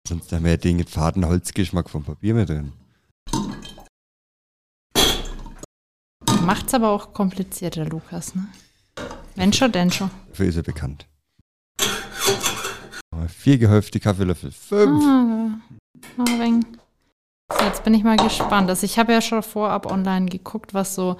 Sonst 0.07 0.31
haben 0.31 0.43
wir 0.43 0.51
ja 0.51 0.57
den 0.57 0.83
faden 0.87 1.27
Holzgeschmack 1.27 1.87
vom 1.87 2.03
Papier 2.03 2.33
mit 2.33 2.49
drin. 2.49 2.73
Macht's 6.43 6.73
aber 6.73 6.89
auch 6.89 7.13
komplizierter, 7.13 7.85
Lukas, 7.85 8.33
ne? 8.33 8.47
Wenn 9.35 9.53
schon, 9.53 9.71
denn 9.71 9.91
schon. 9.91 10.11
Dafür 10.29 10.47
ist 10.47 10.57
er 10.57 10.63
bekannt. 10.63 11.07
Vier 13.27 13.57
gehäufte 13.57 13.99
Kaffeelöffel. 13.99 14.51
Fünf. 14.51 15.03
Ah, 15.03 16.27
so, 17.51 17.65
jetzt 17.65 17.83
bin 17.83 17.93
ich 17.93 18.03
mal 18.03 18.17
gespannt. 18.17 18.69
Also 18.69 18.85
ich 18.85 18.97
habe 18.97 19.13
ja 19.13 19.21
schon 19.21 19.43
vorab 19.43 19.85
online 19.85 20.25
geguckt, 20.27 20.73
was 20.73 20.95
so 20.95 21.17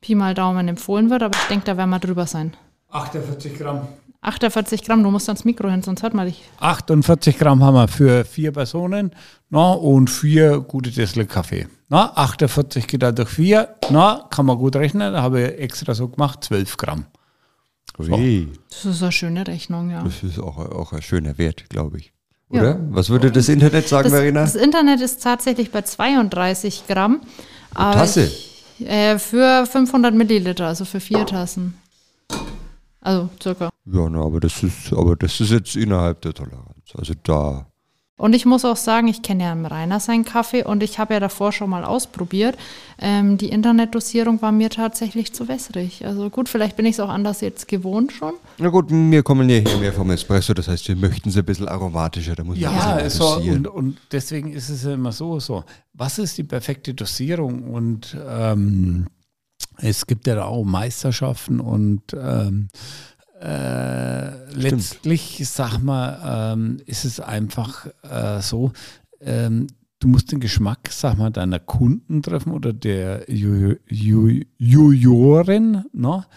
Pi 0.00 0.14
mal 0.14 0.34
Daumen 0.34 0.68
empfohlen 0.68 1.10
wird, 1.10 1.22
aber 1.22 1.36
ich 1.36 1.48
denke, 1.48 1.64
da 1.66 1.76
werden 1.76 1.90
wir 1.90 1.98
drüber 1.98 2.26
sein. 2.26 2.56
48 2.90 3.58
Gramm. 3.58 3.86
48 4.22 4.84
Gramm, 4.84 5.02
du 5.02 5.10
musst 5.10 5.28
ans 5.28 5.44
Mikro 5.44 5.70
hin, 5.70 5.82
sonst 5.82 6.02
hört 6.02 6.12
man 6.12 6.26
dich. 6.26 6.42
48 6.58 7.38
Gramm 7.38 7.62
haben 7.64 7.74
wir 7.74 7.88
für 7.88 8.24
vier 8.24 8.52
Personen 8.52 9.12
na, 9.48 9.72
und 9.72 10.10
vier 10.10 10.60
gute 10.60 10.90
Dessel 10.90 11.24
Kaffee. 11.26 11.68
Na, 11.88 12.12
48 12.14 12.86
geteilt 12.86 13.18
durch 13.18 13.30
vier, 13.30 13.76
na, 13.90 14.26
kann 14.30 14.46
man 14.46 14.58
gut 14.58 14.76
rechnen, 14.76 15.14
da 15.14 15.22
habe 15.22 15.40
ich 15.42 15.58
extra 15.58 15.94
so 15.94 16.08
gemacht, 16.08 16.44
12 16.44 16.76
Gramm. 16.76 17.06
Ui. 18.08 18.48
Das 18.70 18.84
ist 18.84 19.02
eine 19.02 19.12
schöne 19.12 19.46
Rechnung, 19.46 19.90
ja. 19.90 20.02
Das 20.02 20.22
ist 20.22 20.38
auch, 20.38 20.58
auch 20.58 20.92
ein 20.92 21.02
schöner 21.02 21.38
Wert, 21.38 21.68
glaube 21.68 21.98
ich. 21.98 22.12
Oder? 22.48 22.70
Ja. 22.70 22.78
Was 22.90 23.10
würde 23.10 23.30
das 23.30 23.48
Internet 23.48 23.88
sagen, 23.88 24.10
das, 24.10 24.12
Verena? 24.12 24.40
Das 24.40 24.54
Internet 24.56 25.00
ist 25.00 25.22
tatsächlich 25.22 25.70
bei 25.70 25.82
32 25.82 26.84
Gramm. 26.88 27.20
Aber 27.74 27.94
Tasse? 27.94 28.24
Ich, 28.24 28.86
äh, 28.86 29.18
für 29.18 29.66
500 29.66 30.14
Milliliter, 30.14 30.66
also 30.66 30.84
für 30.84 31.00
vier 31.00 31.24
Tassen. 31.26 31.74
Also 33.00 33.30
circa. 33.42 33.70
Ja, 33.86 34.08
na, 34.10 34.22
aber 34.22 34.40
das 34.40 34.62
ist, 34.62 34.92
aber 34.92 35.16
das 35.16 35.40
ist 35.40 35.50
jetzt 35.50 35.76
innerhalb 35.76 36.20
der 36.22 36.34
Toleranz. 36.34 36.92
Also 36.96 37.14
da 37.22 37.69
und 38.20 38.34
ich 38.34 38.44
muss 38.44 38.66
auch 38.66 38.76
sagen, 38.76 39.08
ich 39.08 39.22
kenne 39.22 39.44
ja 39.44 39.52
Rainer 39.54 39.98
seinen 39.98 40.26
Kaffee 40.26 40.62
und 40.62 40.82
ich 40.82 40.98
habe 40.98 41.14
ja 41.14 41.20
davor 41.20 41.52
schon 41.52 41.70
mal 41.70 41.84
ausprobiert. 41.84 42.58
Ähm, 42.98 43.38
die 43.38 43.48
Internetdosierung 43.48 44.42
war 44.42 44.52
mir 44.52 44.68
tatsächlich 44.68 45.32
zu 45.32 45.48
wässrig. 45.48 46.04
Also 46.04 46.28
gut, 46.28 46.50
vielleicht 46.50 46.76
bin 46.76 46.84
ich 46.84 46.96
es 46.96 47.00
auch 47.00 47.08
anders 47.08 47.40
jetzt 47.40 47.66
gewohnt 47.66 48.12
schon. 48.12 48.34
Na 48.58 48.68
gut, 48.68 48.90
wir 48.90 49.22
kommen 49.22 49.48
ja 49.48 49.56
hier 49.56 49.78
mehr 49.78 49.94
vom 49.94 50.10
Espresso, 50.10 50.52
das 50.52 50.68
heißt, 50.68 50.86
wir 50.88 50.96
möchten 50.96 51.30
es 51.30 51.36
ein 51.38 51.46
bisschen 51.46 51.66
aromatischer. 51.66 52.34
Da 52.34 52.44
muss 52.44 52.58
ja, 52.58 52.70
man 52.70 53.08
so, 53.08 53.36
und, 53.36 53.66
und, 53.66 53.96
deswegen 54.12 54.52
ist 54.52 54.68
es 54.68 54.84
ja 54.84 54.92
immer 54.92 55.12
so, 55.12 55.40
so, 55.40 55.64
was 55.94 56.18
ist 56.18 56.36
die 56.36 56.44
perfekte 56.44 56.92
Dosierung? 56.92 57.72
Und 57.72 58.18
ähm, 58.28 59.06
es 59.78 60.06
gibt 60.06 60.26
ja 60.26 60.44
auch 60.44 60.64
Meisterschaften 60.64 61.58
und 61.58 62.02
ähm, 62.12 62.68
äh, 63.40 64.52
letztlich, 64.52 65.48
sag 65.48 65.78
mal, 65.78 66.52
ähm, 66.52 66.76
ist 66.84 67.06
es 67.06 67.20
einfach 67.20 67.86
äh, 68.02 68.42
so, 68.42 68.72
ähm, 69.20 69.66
du 69.98 70.08
musst 70.08 70.30
den 70.32 70.40
Geschmack, 70.40 70.90
sag 70.90 71.16
mal, 71.16 71.30
deiner 71.30 71.58
Kunden 71.58 72.22
treffen 72.22 72.52
oder 72.52 72.74
der 72.74 73.24
Juroren, 73.88 74.44
ne? 75.92 76.26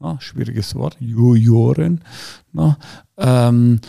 No, 0.00 0.16
schwieriges 0.20 0.76
Wort, 0.76 0.96
Juroren. 1.00 2.04
No? 2.52 2.76
Ähm, 3.16 3.80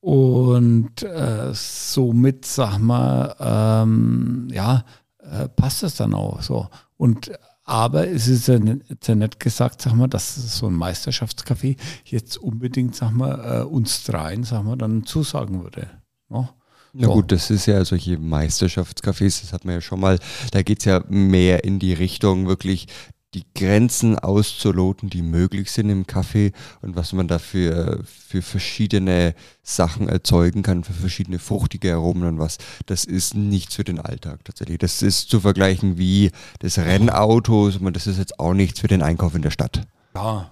und 0.00 1.02
äh, 1.02 1.50
somit, 1.52 2.46
sag 2.46 2.78
mal, 2.78 3.34
ähm, 3.38 4.48
ja, 4.50 4.84
äh, 5.18 5.46
passt 5.48 5.82
das 5.82 5.96
dann 5.96 6.14
auch 6.14 6.40
so. 6.40 6.68
Und 6.96 7.30
aber 7.68 8.08
es 8.08 8.28
ist 8.28 8.48
ja 8.48 8.58
nicht 8.58 9.40
gesagt, 9.40 9.82
sag 9.82 9.92
mal, 9.92 10.08
dass 10.08 10.34
so 10.58 10.68
ein 10.68 10.74
Meisterschaftscafé 10.74 11.76
jetzt 12.04 12.38
unbedingt, 12.38 12.96
sag 12.96 13.10
mal, 13.10 13.60
äh, 13.60 13.64
uns 13.64 14.04
dreien, 14.04 14.42
sag 14.42 14.64
mal, 14.64 14.76
dann 14.76 15.04
zusagen 15.04 15.62
würde. 15.62 15.86
No? 16.30 16.42
Ne? 16.42 16.48
Na 16.94 17.08
so. 17.08 17.12
gut, 17.12 17.30
das 17.30 17.50
ist 17.50 17.66
ja 17.66 17.84
solche 17.84 18.16
Meisterschaftscafés, 18.16 19.42
das 19.42 19.52
hat 19.52 19.66
man 19.66 19.74
ja 19.74 19.80
schon 19.82 20.00
mal, 20.00 20.18
da 20.50 20.62
geht 20.62 20.78
es 20.78 20.86
ja 20.86 21.04
mehr 21.08 21.62
in 21.64 21.78
die 21.78 21.92
Richtung 21.92 22.46
wirklich 22.46 22.86
die 23.34 23.44
Grenzen 23.54 24.18
auszuloten, 24.18 25.10
die 25.10 25.22
möglich 25.22 25.70
sind 25.70 25.90
im 25.90 26.06
Kaffee 26.06 26.52
und 26.80 26.96
was 26.96 27.12
man 27.12 27.28
da 27.28 27.38
für, 27.38 28.02
für 28.04 28.40
verschiedene 28.40 29.34
Sachen 29.62 30.08
erzeugen 30.08 30.62
kann, 30.62 30.82
für 30.82 30.94
verschiedene 30.94 31.38
fruchtige 31.38 31.92
Aromen 31.92 32.24
und 32.24 32.38
was. 32.38 32.56
Das 32.86 33.04
ist 33.04 33.34
nichts 33.34 33.74
für 33.74 33.84
den 33.84 34.00
Alltag 34.00 34.44
tatsächlich. 34.44 34.78
Das 34.78 35.02
ist 35.02 35.28
zu 35.28 35.40
vergleichen 35.40 35.98
wie 35.98 36.30
das 36.60 36.78
Rennauto, 36.78 37.70
das 37.70 38.06
ist 38.06 38.18
jetzt 38.18 38.40
auch 38.40 38.54
nichts 38.54 38.80
für 38.80 38.88
den 38.88 39.02
Einkauf 39.02 39.34
in 39.34 39.42
der 39.42 39.50
Stadt. 39.50 39.82
Ja, 40.14 40.50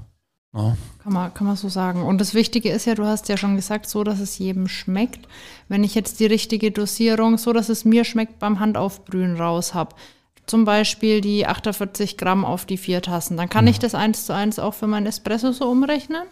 ja. 0.56 0.76
Kann, 1.02 1.12
man, 1.12 1.34
kann 1.34 1.46
man 1.46 1.56
so 1.56 1.68
sagen. 1.68 2.02
Und 2.02 2.18
das 2.20 2.34
Wichtige 2.34 2.70
ist 2.70 2.86
ja, 2.86 2.94
du 2.94 3.04
hast 3.04 3.28
ja 3.28 3.36
schon 3.36 3.56
gesagt, 3.56 3.88
so, 3.88 4.04
dass 4.04 4.20
es 4.20 4.38
jedem 4.38 4.68
schmeckt. 4.68 5.28
Wenn 5.68 5.84
ich 5.84 5.94
jetzt 5.94 6.18
die 6.18 6.26
richtige 6.26 6.70
Dosierung, 6.70 7.36
so 7.36 7.52
dass 7.52 7.68
es 7.68 7.84
mir 7.84 8.04
schmeckt, 8.04 8.38
beim 8.38 8.58
Handaufbrühen 8.58 9.36
raus 9.36 9.74
habe, 9.74 9.94
zum 10.46 10.64
Beispiel 10.64 11.20
die 11.20 11.46
48 11.46 12.16
Gramm 12.16 12.44
auf 12.44 12.64
die 12.64 12.76
vier 12.76 13.02
Tassen. 13.02 13.36
Dann 13.36 13.48
kann 13.48 13.66
ja. 13.66 13.72
ich 13.72 13.78
das 13.78 13.94
eins 13.94 14.26
zu 14.26 14.34
eins 14.34 14.58
auch 14.58 14.74
für 14.74 14.86
meinen 14.86 15.06
Espresso 15.06 15.52
so 15.52 15.68
umrechnen. 15.68 16.22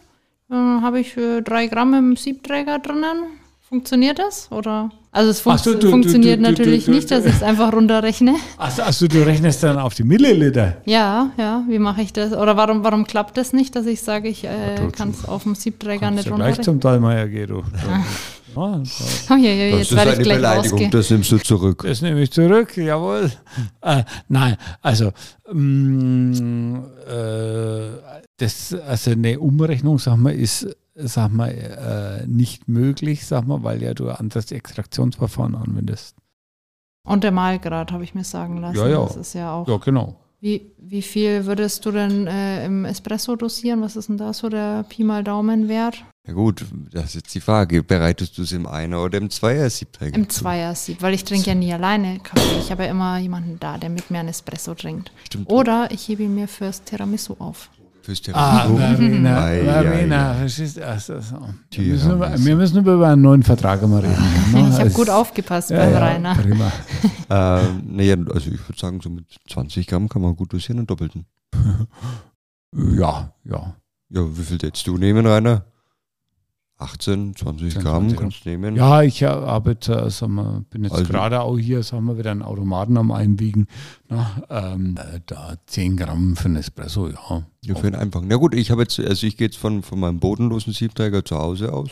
Dann 0.49 0.83
habe 0.83 1.01
ich 1.01 1.13
für 1.13 1.43
drei 1.43 1.67
Gramm 1.67 1.95
im 1.95 2.17
Siebträger 2.17 2.79
drinnen. 2.79 3.25
Funktioniert 3.69 4.19
das? 4.19 4.53
Oder? 4.53 4.91
Also 5.11 5.31
es 5.31 5.41
fun 5.41 5.57
so, 5.59 5.75
du, 5.75 5.91
funktioniert 5.91 6.39
du, 6.39 6.45
du, 6.45 6.51
natürlich 6.51 6.87
nicht, 6.87 7.11
dass 7.11 7.25
ich 7.25 7.35
es 7.35 7.43
einfach 7.43 7.73
runterrechne. 7.73 8.35
Achso, 8.59 8.83
also 8.83 9.09
du 9.09 9.25
rechnest 9.25 9.63
dann 9.63 9.79
auf 9.79 9.95
die 9.95 10.05
Milliliter? 10.05 10.77
Ja, 10.85 11.31
ja. 11.37 11.65
Wie 11.67 11.79
mache 11.79 12.03
ich 12.03 12.13
das? 12.13 12.33
Oder 12.33 12.57
warum, 12.57 12.85
warum 12.85 13.07
klappt 13.07 13.37
das 13.37 13.53
nicht, 13.53 13.75
dass 13.75 13.87
ich 13.87 14.03
sage, 14.03 14.29
ich 14.29 14.45
äh, 14.45 14.91
kann 14.93 15.11
es 15.11 15.27
auf 15.27 15.45
dem 15.45 15.55
Siebträger 15.55 16.11
nicht 16.11 16.27
ja 16.27 16.33
runterrechnen? 16.33 16.55
gleich 16.55 16.65
zum 16.65 16.81
Talmeier 16.81 17.27
gehen, 17.29 17.49
du. 17.49 17.63
Oh, 18.57 18.83
oh, 19.31 19.35
ja, 19.35 19.37
ja, 19.37 19.77
jetzt 19.77 19.93
das 19.93 20.05
ist 20.05 20.09
eine 20.09 20.17
Beleidigung, 20.17 20.71
rausgehen. 20.73 20.91
das 20.91 21.11
nimmst 21.11 21.33
du 21.33 21.39
zurück. 21.39 21.85
Das 21.87 22.03
nehme 22.03 22.23
ich 22.23 22.31
zurück, 22.31 22.77
jawohl. 22.77 23.31
Äh, 23.83 24.05
nein, 24.29 24.57
also 24.81 25.13
mh, 25.51 25.55
mm, 25.55 26.85
äh, 27.09 27.89
das, 28.37 28.75
also 28.75 29.11
eine 29.11 29.39
Umrechnung, 29.41 29.99
sag 29.99 30.17
mal, 30.17 30.35
ist 30.35 30.67
sag 30.95 31.33
mal, 31.33 31.51
äh, 31.51 32.27
nicht 32.27 32.69
möglich, 32.69 33.27
sag 33.27 33.47
mal, 33.47 33.63
weil 33.63 33.83
ja 33.83 33.95
du 33.95 34.09
ein 34.09 34.17
anderes 34.17 34.53
Extraktionsverfahren 34.53 35.55
anwendest. 35.55 36.17
Und 37.07 37.25
der 37.25 37.33
Malgrad, 37.33 37.93
habe 37.93 38.05
ich 38.05 38.15
mir 38.15 38.25
sagen 38.25 38.59
lassen. 38.59 38.79
Ja, 38.79 38.89
ja. 38.89 39.05
Das 39.05 39.17
ist 39.17 39.35
ja 39.35 39.53
auch. 39.53 39.69
Ja, 39.69 39.77
genau. 39.77 40.17
Wie, 40.41 40.73
wie 40.79 41.03
viel 41.03 41.47
würdest 41.47 41.85
du 41.85 41.91
denn 41.91 42.27
äh, 42.27 42.67
im 42.67 42.85
Espresso 42.85 43.37
dosieren? 43.37 43.83
Was 43.83 43.97
ist 43.97 44.09
denn 44.09 44.19
da 44.19 44.33
so 44.33 44.49
der 44.49 44.85
Pi 44.89 45.05
mal 45.05 45.25
Daumen-Wert? 45.25 46.05
Ja 46.27 46.33
gut, 46.33 46.65
das 46.91 47.05
ist 47.07 47.15
jetzt 47.17 47.35
die 47.35 47.41
Frage. 47.41 47.83
Bereitest 47.83 48.39
du 48.39 48.43
es 48.43 48.53
im 48.53 48.67
Einer- 48.67 49.03
oder 49.03 49.19
im 49.19 49.29
Zweier-Siebträger? 49.29 50.17
Im 50.17 50.31
Zweier-Sieb, 50.31 51.03
weil 51.03 51.13
ich 51.13 51.25
trinke 51.25 51.49
ja 51.49 51.55
nie 51.55 51.71
alleine 51.71 52.19
Kaffee. 52.21 52.59
Ich 52.61 52.71
habe 52.71 52.85
ja 52.85 52.91
immer 52.91 53.19
jemanden 53.19 53.61
da, 53.61 53.77
der 53.77 53.91
mit 53.91 54.11
mir 54.11 54.21
ein 54.21 54.29
Espresso 54.29 54.75
trinkt. 54.75 55.13
Stimmt. 55.25 55.51
Oder 55.51 55.89
ich 55.91 56.09
hebe 56.09 56.23
ihn 56.23 56.35
mir 56.35 56.49
fürs 56.49 56.83
Tiramisu 56.83 57.37
auf. 57.39 57.69
Fürs 58.01 58.23
Ah, 58.33 58.67
Verena, 58.69 59.41
Verena, 59.43 60.35
verstehst 60.35 60.79
du? 60.79 60.87
Also, 60.87 61.21
so. 61.21 61.37
wir, 61.71 61.85
müssen 61.85 62.13
über, 62.13 62.39
wir 62.39 62.57
müssen 62.57 62.79
über 62.79 63.09
einen 63.09 63.23
neuen 63.23 63.43
Vertrag 63.43 63.87
mal 63.87 64.01
reden. 64.01 64.53
Ne? 64.53 64.69
Ich 64.71 64.79
habe 64.79 64.91
gut 64.91 65.11
aufgepasst 65.11 65.71
ja, 65.71 65.79
beim 65.79 65.93
ja, 65.93 65.99
Rainer. 65.99 66.35
Prima. 66.35 66.73
ähm, 67.31 67.83
naja, 67.87 68.17
also 68.33 68.51
ich 68.51 68.67
würde 68.69 68.79
sagen, 68.79 69.01
so 69.03 69.11
mit 69.11 69.27
20 69.49 69.87
Gramm 69.87 70.09
kann 70.09 70.21
man 70.21 70.37
gut 70.37 70.53
dosieren 70.53 70.81
und 70.81 70.91
doppelten. 70.91 71.27
ja, 72.75 73.33
ja. 73.45 73.77
Ja, 74.11 74.39
wie 74.39 74.43
viel 74.43 74.59
hättest 74.59 74.87
du 74.87 74.99
nehmen, 74.99 75.27
Rainer? 75.27 75.65
18, 76.79 77.37
20 77.37 77.79
Gramm 77.79 78.17
kannst 78.17 78.45
du 78.45 78.49
nehmen. 78.49 78.75
Ja, 78.75 79.03
ich 79.03 79.25
arbeite, 79.25 79.95
äh, 79.95 80.11
sagen 80.11 80.35
wir, 80.35 80.65
bin 80.71 80.83
jetzt 80.83 80.95
also, 80.95 81.13
gerade 81.13 81.41
auch 81.41 81.57
hier, 81.57 81.83
sagen 81.85 82.05
wir, 82.07 82.19
wieder 82.19 82.33
einen 82.33 82.43
Automaten 82.43 82.97
am 82.97 83.13
Einwiegen. 83.13 83.69
Na, 84.09 84.43
ähm, 84.51 84.97
äh, 84.99 85.21
da 85.27 85.55
10 85.67 85.97
Gramm 85.97 86.35
für 86.35 86.47
einen 86.47 86.57
Espresso, 86.57 87.09
ja. 87.09 87.47
Ja, 87.63 87.75
für 87.77 87.87
einen 87.87 87.95
einfachen. 87.95 88.27
Na 88.29 88.37
gut, 88.37 88.55
ich 88.55 88.71
habe 88.73 88.83
jetzt, 88.83 88.99
also 88.99 89.27
ich 89.27 89.37
gehe 89.37 89.47
jetzt 89.47 89.57
von, 89.57 89.83
von 89.83 90.01
meinem 90.01 90.19
bodenlosen 90.19 90.73
Siebträger 90.73 91.25
zu 91.25 91.39
Hause 91.39 91.73
aus. 91.73 91.91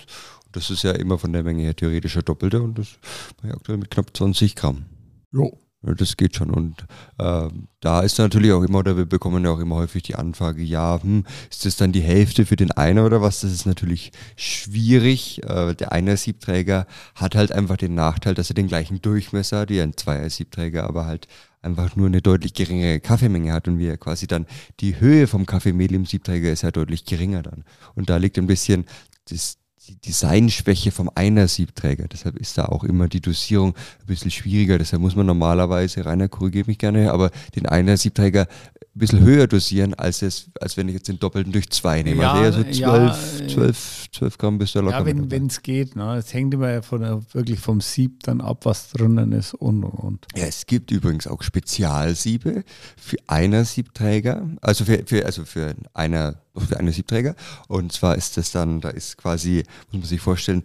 Das 0.50 0.68
ist 0.68 0.82
ja 0.82 0.92
immer 0.92 1.18
von 1.18 1.32
der 1.32 1.44
Menge 1.44 1.62
her 1.62 1.76
theoretischer 1.76 2.22
Doppelte 2.22 2.60
und 2.60 2.78
das 2.78 2.98
mache 3.38 3.48
ich 3.48 3.54
aktuell 3.54 3.78
mit 3.78 3.90
knapp 3.90 4.14
20 4.14 4.56
Gramm. 4.56 4.84
Jo. 5.32 5.58
Das 5.82 6.16
geht 6.16 6.36
schon. 6.36 6.50
Und 6.50 6.86
äh, 7.18 7.48
da 7.80 8.00
ist 8.02 8.18
natürlich 8.18 8.52
auch 8.52 8.62
immer, 8.62 8.78
oder 8.78 8.96
wir 8.96 9.06
bekommen 9.06 9.44
ja 9.44 9.50
auch 9.50 9.58
immer 9.58 9.76
häufig 9.76 10.04
die 10.04 10.14
Anfrage, 10.14 10.62
ja, 10.62 11.02
hm, 11.02 11.24
ist 11.50 11.66
das 11.66 11.76
dann 11.76 11.90
die 11.90 12.02
Hälfte 12.02 12.46
für 12.46 12.54
den 12.54 12.70
einer 12.70 13.04
oder 13.04 13.20
was? 13.20 13.40
Das 13.40 13.50
ist 13.50 13.66
natürlich 13.66 14.12
schwierig. 14.36 15.42
Äh, 15.42 15.74
der 15.74 15.90
Einer-Siebträger 15.90 16.86
hat 17.16 17.34
halt 17.34 17.50
einfach 17.50 17.76
den 17.76 17.94
Nachteil, 17.94 18.34
dass 18.34 18.50
er 18.50 18.54
den 18.54 18.68
gleichen 18.68 19.02
Durchmesser 19.02 19.60
hat 19.60 19.70
wie 19.70 19.80
ein 19.80 19.96
Zweier-Siebträger, 19.96 20.84
aber 20.84 21.06
halt 21.06 21.26
einfach 21.62 21.96
nur 21.96 22.06
eine 22.06 22.22
deutlich 22.22 22.54
geringere 22.54 23.00
Kaffeemenge 23.00 23.52
hat 23.52 23.68
und 23.68 23.78
wir 23.78 23.96
quasi 23.96 24.26
dann 24.26 24.46
die 24.80 25.00
Höhe 25.00 25.26
vom 25.26 25.46
Kaffeemehl 25.46 25.94
im 25.94 26.06
Siebträger 26.06 26.52
ist 26.52 26.62
ja 26.62 26.70
deutlich 26.70 27.04
geringer 27.04 27.42
dann. 27.42 27.64
Und 27.94 28.10
da 28.10 28.16
liegt 28.16 28.38
ein 28.38 28.46
bisschen 28.46 28.84
das, 29.28 29.58
die 29.88 30.00
Designschwäche 30.00 30.92
vom 30.92 31.10
Einer-Siebträger. 31.12 32.06
Deshalb 32.06 32.36
ist 32.36 32.56
da 32.56 32.66
auch 32.66 32.84
immer 32.84 33.08
die 33.08 33.20
Dosierung 33.20 33.74
ein 33.74 34.06
bisschen 34.06 34.30
schwieriger. 34.30 34.78
Deshalb 34.78 35.02
muss 35.02 35.16
man 35.16 35.26
normalerweise, 35.26 36.04
Rainer 36.04 36.28
korrigiert 36.28 36.68
mich 36.68 36.78
gerne, 36.78 37.12
aber 37.12 37.30
den 37.56 37.66
Einer-Siebträger 37.66 38.46
ein 38.94 38.98
bisschen 38.98 39.20
höher 39.20 39.46
dosieren, 39.46 39.94
als, 39.94 40.20
es, 40.20 40.50
als 40.60 40.76
wenn 40.76 40.86
ich 40.88 40.94
jetzt 40.94 41.08
den 41.08 41.18
Doppelten 41.18 41.50
durch 41.50 41.70
zwei 41.70 42.02
nehme. 42.02 42.22
Ja, 42.22 42.32
also 42.32 42.60
eher 42.60 42.74
so 42.74 42.80
12, 42.80 43.40
ja, 43.40 43.48
12, 43.48 44.06
12 44.12 44.38
Gramm 44.38 44.58
bis 44.58 44.72
der 44.72 44.82
locker. 44.82 44.98
Ja, 44.98 45.06
wenn 45.06 45.46
es 45.46 45.62
geht. 45.62 45.96
Ne? 45.96 46.16
Es 46.16 46.34
hängt 46.34 46.52
immer 46.52 46.82
von 46.82 47.00
wirklich 47.32 47.58
vom 47.58 47.80
Sieb 47.80 48.22
dann 48.24 48.42
ab, 48.42 48.66
was 48.66 48.90
drinnen 48.90 49.32
ist 49.32 49.54
und 49.54 49.84
und 49.84 49.92
und. 49.92 50.26
Ja, 50.36 50.44
es 50.44 50.66
gibt 50.66 50.90
übrigens 50.90 51.26
auch 51.26 51.42
Spezialsiebe 51.42 52.64
für 52.96 53.16
einer 53.28 53.64
Siebträger, 53.64 54.46
also 54.60 54.84
für, 54.84 55.02
für, 55.06 55.24
also 55.24 55.46
für 55.46 55.74
einer 55.94 56.36
für 56.54 56.78
eine 56.78 56.92
Siebträger. 56.92 57.34
Und 57.68 57.92
zwar 57.92 58.16
ist 58.16 58.36
das 58.36 58.52
dann, 58.52 58.82
da 58.82 58.90
ist 58.90 59.16
quasi, 59.16 59.62
muss 59.90 60.02
man 60.02 60.08
sich 60.08 60.20
vorstellen, 60.20 60.64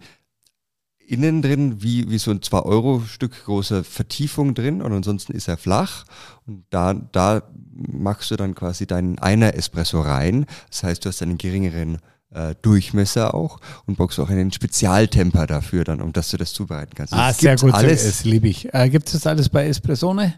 innen 1.08 1.42
drin 1.42 1.82
wie, 1.82 2.10
wie 2.10 2.18
so 2.18 2.30
ein 2.30 2.40
2-Euro-Stück 2.40 3.44
große 3.44 3.82
Vertiefung 3.82 4.54
drin 4.54 4.82
und 4.82 4.92
ansonsten 4.92 5.32
ist 5.32 5.48
er 5.48 5.56
flach. 5.56 6.04
Und 6.46 6.64
da, 6.70 6.94
da 6.94 7.42
machst 7.74 8.30
du 8.30 8.36
dann 8.36 8.54
quasi 8.54 8.86
deinen 8.86 9.18
einer 9.18 9.54
Espresso 9.54 10.00
rein. 10.00 10.46
Das 10.70 10.82
heißt, 10.82 11.04
du 11.04 11.08
hast 11.08 11.22
einen 11.22 11.38
geringeren 11.38 11.98
äh, 12.30 12.54
Durchmesser 12.60 13.34
auch 13.34 13.58
und 13.86 13.96
brauchst 13.96 14.20
auch 14.20 14.28
einen 14.28 14.52
Spezialtemper 14.52 15.46
dafür 15.46 15.84
dann, 15.84 16.02
um 16.02 16.12
dass 16.12 16.30
du 16.30 16.36
das 16.36 16.52
zubereiten 16.52 16.92
kannst. 16.94 17.14
Ah, 17.14 17.32
sehr 17.32 17.56
gut, 17.56 17.72
alles. 17.72 18.04
das 18.04 18.24
liebe 18.24 18.48
ich. 18.48 18.72
Äh, 18.74 18.90
gibt 18.90 19.06
es 19.06 19.14
das 19.14 19.26
alles 19.26 19.48
bei 19.48 19.66
Espressone? 19.66 20.34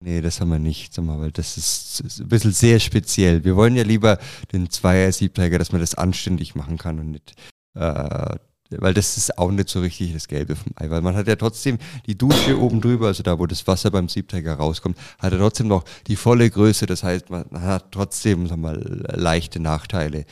Nee, 0.00 0.20
das 0.20 0.40
haben 0.40 0.50
wir 0.50 0.60
nicht, 0.60 0.94
sag 0.94 1.04
mal, 1.04 1.20
weil 1.20 1.32
das 1.32 1.56
ist, 1.58 2.00
ist, 2.00 2.20
ein 2.20 2.28
bisschen 2.28 2.52
sehr 2.52 2.78
speziell. 2.78 3.44
Wir 3.44 3.56
wollen 3.56 3.74
ja 3.74 3.82
lieber 3.82 4.18
den 4.52 4.70
Zweier-Siebträger, 4.70 5.58
dass 5.58 5.72
man 5.72 5.80
das 5.80 5.96
anständig 5.96 6.54
machen 6.54 6.78
kann 6.78 7.00
und 7.00 7.10
nicht 7.10 7.34
äh, 7.74 8.36
weil 8.70 8.94
das 8.94 9.16
ist 9.16 9.38
auch 9.38 9.50
nicht 9.50 9.68
so 9.68 9.80
richtig 9.80 10.12
das 10.12 10.28
Gelbe 10.28 10.56
vom 10.56 10.72
Ei, 10.76 10.90
weil 10.90 11.00
man 11.00 11.16
hat 11.16 11.26
ja 11.26 11.36
trotzdem 11.36 11.78
die 12.06 12.16
Dusche 12.16 12.58
oben 12.58 12.80
drüber, 12.80 13.06
also 13.06 13.22
da, 13.22 13.38
wo 13.38 13.46
das 13.46 13.66
Wasser 13.66 13.90
beim 13.90 14.08
Siebträger 14.08 14.54
rauskommt, 14.54 14.98
hat 15.18 15.32
er 15.32 15.38
trotzdem 15.38 15.68
noch 15.68 15.84
die 16.06 16.16
volle 16.16 16.50
Größe, 16.50 16.86
das 16.86 17.02
heißt, 17.02 17.30
man 17.30 17.46
hat 17.52 17.92
trotzdem, 17.92 18.46
sag 18.46 18.58
mal, 18.58 18.78
leichte 19.14 19.60
Nachteile. 19.60 20.24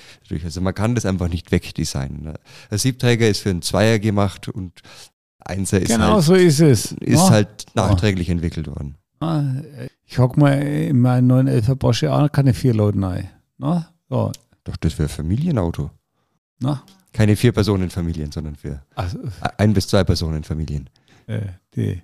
Also 0.45 0.61
man 0.61 0.75
kann 0.75 0.95
das 0.95 1.07
einfach 1.07 1.29
nicht 1.29 1.51
wegdesignen. 1.51 2.25
Ne? 2.25 2.35
Der 2.71 2.79
Siebträger 2.79 3.29
ist 3.29 3.41
für 3.41 3.51
einen 3.51 3.63
Zweier 3.63 3.99
gemacht 3.99 4.49
und 4.49 4.83
Einser 5.47 5.81
ist 5.81 5.89
genau 5.89 6.15
halt, 6.15 6.25
so 6.25 6.35
ist 6.35 6.61
es. 6.61 6.93
Ist 6.93 7.21
oh. 7.21 7.31
halt 7.31 7.67
nachträglich 7.75 8.29
oh. 8.29 8.33
entwickelt 8.33 8.67
worden. 8.67 8.97
Ah, 9.21 9.43
ich 10.05 10.19
hock 10.19 10.37
mal 10.37 10.53
in 10.53 11.01
meinen 11.01 11.27
neuen 11.27 11.47
Elfer 11.47 11.77
Porsche 11.77 12.13
an, 12.13 12.31
keine 12.31 12.53
vier 12.53 12.75
Leute 12.75 13.01
rein. 13.01 13.31
Na? 13.57 13.89
So. 14.09 14.33
Doch, 14.65 14.77
das 14.77 14.99
wäre 14.99 15.09
Familienauto. 15.09 15.91
Na? 16.61 16.83
Keine 17.17 17.35
Vier-Personen-Familien, 17.35 18.31
sondern 18.31 18.57
für 18.57 18.83
also, 18.95 19.19
ein 19.57 19.73
bis 19.73 19.89
zwei 19.89 20.05
Personen-Familien. 20.05 20.91
Äh, 21.27 21.41
die, 21.75 22.03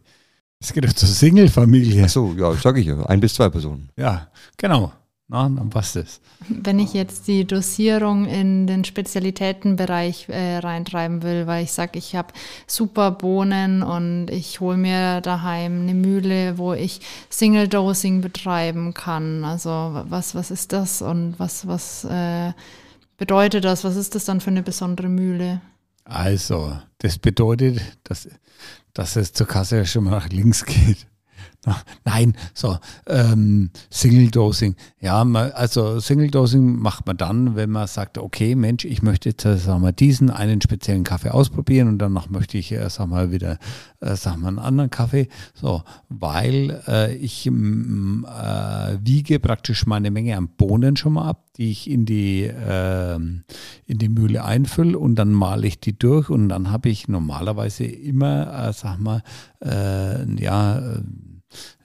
es 0.59 0.73
geht 0.73 0.85
doch 0.85 0.93
zur 0.95 1.09
Single-Familie. 1.09 2.05
Ach 2.07 2.09
so, 2.09 2.35
ja, 2.39 2.55
sage 2.55 2.81
ich 2.81 2.87
ja. 2.87 3.05
Ein 3.05 3.21
bis 3.21 3.35
zwei 3.35 3.51
Personen. 3.51 3.91
Ja, 3.97 4.29
genau. 4.57 4.93
Na, 5.29 5.49
dann 5.49 5.71
passt 5.71 5.97
es. 5.97 6.21
Wenn 6.49 6.79
ich 6.79 6.93
jetzt 6.95 7.27
die 7.29 7.47
Dosierung 7.47 8.27
in 8.27 8.67
den 8.67 8.85
Spezialitätenbereich 8.85 10.29
äh, 10.29 10.59
reintreiben 10.59 11.23
will, 11.23 11.47
weil 11.47 11.65
ich 11.65 11.73
sage, 11.73 11.99
ich 11.99 12.17
habe 12.17 12.35
super 12.67 13.11
Bohnen 13.11 13.83
und 13.83 14.29
ich 14.31 14.61
hole 14.61 14.77
mir 14.77 15.21
daheim 15.21 15.83
eine 15.83 15.95
Mühle, 15.95 16.59
wo 16.59 16.73
ich 16.75 17.01
Single 17.29 17.69
Dosing 17.69 18.21
betreiben 18.21 18.95
kann. 18.95 19.45
Also 19.45 19.71
was, 19.71 20.35
was 20.35 20.51
ist 20.51 20.73
das 20.73 21.03
und 21.03 21.39
was, 21.39 21.67
was 21.67 22.05
äh, 22.05 22.53
bedeutet 23.23 23.65
das? 23.65 23.85
Was 23.85 23.95
ist 23.95 24.17
das 24.17 24.25
dann 24.25 24.41
für 24.41 24.51
eine 24.51 24.65
besondere 24.65 25.09
Mühle? 25.09 25.61
Also, 26.03 26.77
das 26.99 27.19
bedeutet, 27.19 27.81
dass, 28.03 28.29
dass 28.95 29.15
es 29.15 29.33
zur 29.33 29.47
Kasse 29.47 29.87
schon 29.87 30.03
mal 30.03 30.11
nach 30.11 30.29
links 30.29 30.65
geht. 30.65 31.07
Nein, 32.05 32.35
so, 32.55 32.79
ähm, 33.07 33.71
Single 33.89 34.31
Dosing. 34.31 34.75
Ja, 35.01 35.23
also 35.23 36.01
Single 36.01 36.31
Dosing 36.31 36.77
macht 36.81 37.07
man 37.07 37.17
dann, 37.17 37.55
wenn 37.55 37.71
man 37.71 37.87
sagt, 37.87 38.19
okay, 38.19 38.57
Mensch, 38.57 38.85
ich 38.85 39.03
möchte 39.03 39.29
jetzt, 39.29 39.45
äh, 39.45 39.57
sagen 39.57 39.83
wir, 39.83 39.93
diesen 39.93 40.31
einen 40.31 40.61
speziellen 40.61 41.05
Kaffee 41.05 41.31
ausprobieren 41.31 41.87
und 41.89 41.99
danach 41.99 42.29
möchte 42.29 42.59
ich, 42.59 42.73
äh, 42.73 42.91
sag 42.91 43.09
mal, 43.09 43.31
wieder, 43.31 43.59
äh, 44.01 44.17
sag 44.17 44.39
mal, 44.39 44.49
einen 44.49 44.59
anderen 44.59 44.91
Kaffee. 44.91 45.29
So, 45.55 45.83
weil 46.09 46.83
äh, 46.89 47.15
ich 47.15 47.47
äh, 47.47 47.51
wiege 47.51 49.39
praktisch 49.39 49.87
meine 49.87 50.11
Menge 50.11 50.37
an 50.37 50.49
Bohnen 50.49 50.97
schon 50.97 51.13
mal 51.13 51.29
ab, 51.29 51.45
die 51.59 51.71
ich 51.71 51.89
in 51.89 52.07
die, 52.07 52.43
äh, 52.43 53.15
in 53.15 53.99
die 53.99 54.09
Mühle 54.09 54.45
einfülle 54.45 54.99
und 54.99 55.15
dann 55.15 55.31
male 55.31 55.69
ich 55.69 55.79
die 55.79 55.97
durch 55.97 56.29
und 56.29 56.49
dann 56.49 56.73
habe 56.73 56.89
ich 56.89 57.07
normalerweise 57.07 57.85
immer, 57.85 58.69
äh, 58.69 58.73
sag 58.73 58.99
mal, 58.99 59.23
äh, 59.65 60.43
ja, 60.43 60.83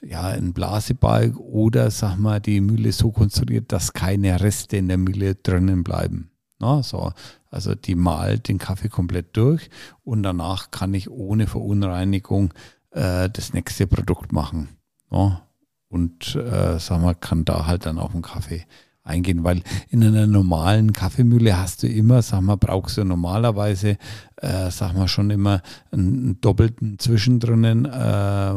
ja, 0.01 0.27
ein 0.27 0.53
Blasebalg 0.53 1.37
oder 1.37 1.91
sag 1.91 2.17
mal, 2.17 2.39
die 2.39 2.61
Mühle 2.61 2.91
so 2.91 3.11
konstruiert, 3.11 3.71
dass 3.71 3.93
keine 3.93 4.39
Reste 4.39 4.77
in 4.77 4.87
der 4.87 4.97
Mühle 4.97 5.35
drinnen 5.35 5.83
bleiben. 5.83 6.31
Na, 6.59 6.81
so. 6.83 7.11
Also 7.49 7.75
die 7.75 7.95
malt 7.95 8.47
den 8.47 8.57
Kaffee 8.57 8.89
komplett 8.89 9.37
durch 9.37 9.69
und 10.03 10.23
danach 10.23 10.71
kann 10.71 10.93
ich 10.93 11.09
ohne 11.09 11.47
Verunreinigung 11.47 12.53
äh, 12.91 13.29
das 13.29 13.53
nächste 13.53 13.87
Produkt 13.87 14.31
machen. 14.31 14.69
Na. 15.09 15.47
und 15.89 16.35
äh, 16.35 16.79
sag 16.79 17.01
mal, 17.01 17.15
kann 17.15 17.45
da 17.45 17.65
halt 17.65 17.85
dann 17.85 17.97
auf 17.97 18.11
den 18.11 18.21
Kaffee 18.21 18.65
eingehen, 19.07 19.43
weil 19.43 19.63
in 19.89 20.03
einer 20.03 20.27
normalen 20.27 20.93
Kaffeemühle 20.93 21.57
hast 21.57 21.83
du 21.83 21.87
immer, 21.87 22.21
sag 22.21 22.41
mal, 22.41 22.57
brauchst 22.57 22.97
du 22.97 23.03
normalerweise, 23.03 23.97
äh, 24.37 24.69
sag 24.69 24.93
mal, 24.93 25.07
schon 25.07 25.29
immer 25.29 25.61
einen, 25.91 26.07
einen 26.07 26.41
doppelten 26.41 26.99
Zwischendrinnen, 26.99 27.85
äh, 27.85 28.53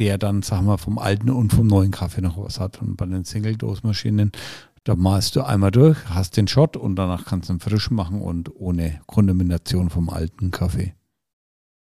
der 0.00 0.18
dann, 0.18 0.42
sag 0.42 0.62
mal, 0.62 0.78
vom 0.78 0.98
alten 0.98 1.30
und 1.30 1.52
vom 1.52 1.66
neuen 1.66 1.90
Kaffee 1.90 2.22
noch 2.22 2.42
was 2.42 2.58
hat. 2.58 2.80
Und 2.80 2.96
bei 2.96 3.06
den 3.06 3.24
Single-Dose-Maschinen, 3.24 4.32
da 4.84 4.96
malst 4.96 5.36
du 5.36 5.42
einmal 5.42 5.70
durch, 5.70 5.98
hast 6.08 6.38
den 6.38 6.48
Shot 6.48 6.76
und 6.76 6.96
danach 6.96 7.26
kannst 7.26 7.50
du 7.50 7.52
ihn 7.52 7.60
frisch 7.60 7.90
machen 7.90 8.22
und 8.22 8.50
ohne 8.56 9.00
Kontamination 9.06 9.90
vom 9.90 10.08
alten 10.08 10.50
Kaffee. 10.50 10.94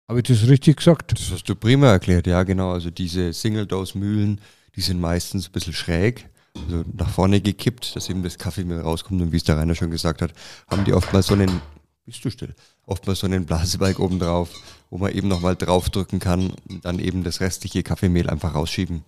Habe 0.08 0.20
ich 0.20 0.24
das 0.24 0.48
richtig 0.48 0.78
gesagt? 0.78 1.12
Das 1.12 1.30
hast 1.30 1.44
du 1.44 1.54
prima 1.54 1.88
erklärt, 1.88 2.26
ja 2.26 2.42
genau. 2.42 2.72
Also 2.72 2.90
diese 2.90 3.32
Single-Dose-Mühlen, 3.32 4.40
die 4.74 4.80
sind 4.80 4.98
meistens 4.98 5.48
ein 5.48 5.52
bisschen 5.52 5.74
schräg, 5.74 6.30
also 6.54 6.84
nach 6.96 7.10
vorne 7.10 7.42
gekippt, 7.42 7.94
dass 7.96 8.08
eben 8.08 8.22
das 8.22 8.38
Kaffeemehl 8.38 8.80
rauskommt. 8.80 9.20
Und 9.20 9.32
wie 9.32 9.36
es 9.36 9.44
der 9.44 9.58
Rainer 9.58 9.74
schon 9.74 9.90
gesagt 9.90 10.22
hat, 10.22 10.32
haben 10.70 10.84
die 10.84 10.94
oftmals 10.94 11.26
so 11.26 11.34
einen, 11.34 11.60
bist 12.06 12.24
du 12.24 12.30
still, 12.30 12.54
oftmals 12.86 13.18
so 13.18 13.26
einen 13.26 13.44
Blasebalg 13.44 13.98
oben 13.98 14.18
drauf, 14.18 14.50
wo 14.90 14.98
man 14.98 15.12
eben 15.12 15.28
nochmal 15.28 15.56
draufdrücken 15.56 16.20
kann 16.20 16.52
und 16.68 16.84
dann 16.84 16.98
eben 17.00 17.24
das 17.24 17.40
restliche 17.40 17.82
Kaffeemehl 17.82 18.30
einfach 18.30 18.54
rausschieben. 18.54 19.04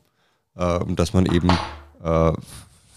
Äh, 0.56 0.78
und 0.78 0.98
dass 0.98 1.12
man 1.12 1.26
eben 1.26 1.50
äh, 2.02 2.32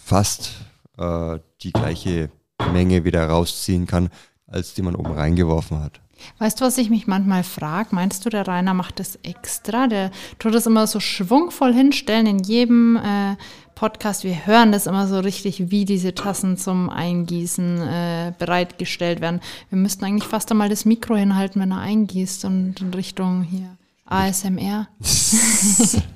fast 0.04 0.52
äh, 0.98 1.38
die 1.62 1.72
gleiche 1.72 2.30
Menge 2.72 3.04
wieder 3.04 3.26
rausziehen 3.28 3.86
kann, 3.86 4.10
als 4.46 4.74
die 4.74 4.82
man 4.82 4.96
oben 4.96 5.12
reingeworfen 5.12 5.80
hat. 5.80 6.00
Weißt 6.38 6.60
du, 6.60 6.64
was 6.64 6.78
ich 6.78 6.90
mich 6.90 7.06
manchmal 7.06 7.42
frage? 7.42 7.88
Meinst 7.92 8.24
du, 8.24 8.30
der 8.30 8.46
Rainer 8.46 8.74
macht 8.74 9.00
das 9.00 9.16
extra? 9.22 9.86
Der 9.86 10.10
tut 10.38 10.54
das 10.54 10.66
immer 10.66 10.86
so 10.86 11.00
schwungvoll 11.00 11.72
hinstellen 11.72 12.26
in 12.26 12.38
jedem 12.40 12.96
äh, 12.96 13.36
Podcast. 13.82 14.22
Wir 14.22 14.46
hören 14.46 14.70
das 14.70 14.86
immer 14.86 15.08
so 15.08 15.18
richtig, 15.18 15.72
wie 15.72 15.84
diese 15.84 16.14
Tassen 16.14 16.56
zum 16.56 16.88
Eingießen 16.88 17.82
äh, 17.82 18.32
bereitgestellt 18.38 19.20
werden. 19.20 19.40
Wir 19.70 19.78
müssten 19.78 20.04
eigentlich 20.04 20.28
fast 20.28 20.52
einmal 20.52 20.68
das 20.68 20.84
Mikro 20.84 21.16
hinhalten, 21.16 21.60
wenn 21.60 21.72
er 21.72 21.80
eingießt 21.80 22.44
und 22.44 22.80
in 22.80 22.94
Richtung 22.94 23.42
hier 23.42 23.76
ASMR. 24.04 24.86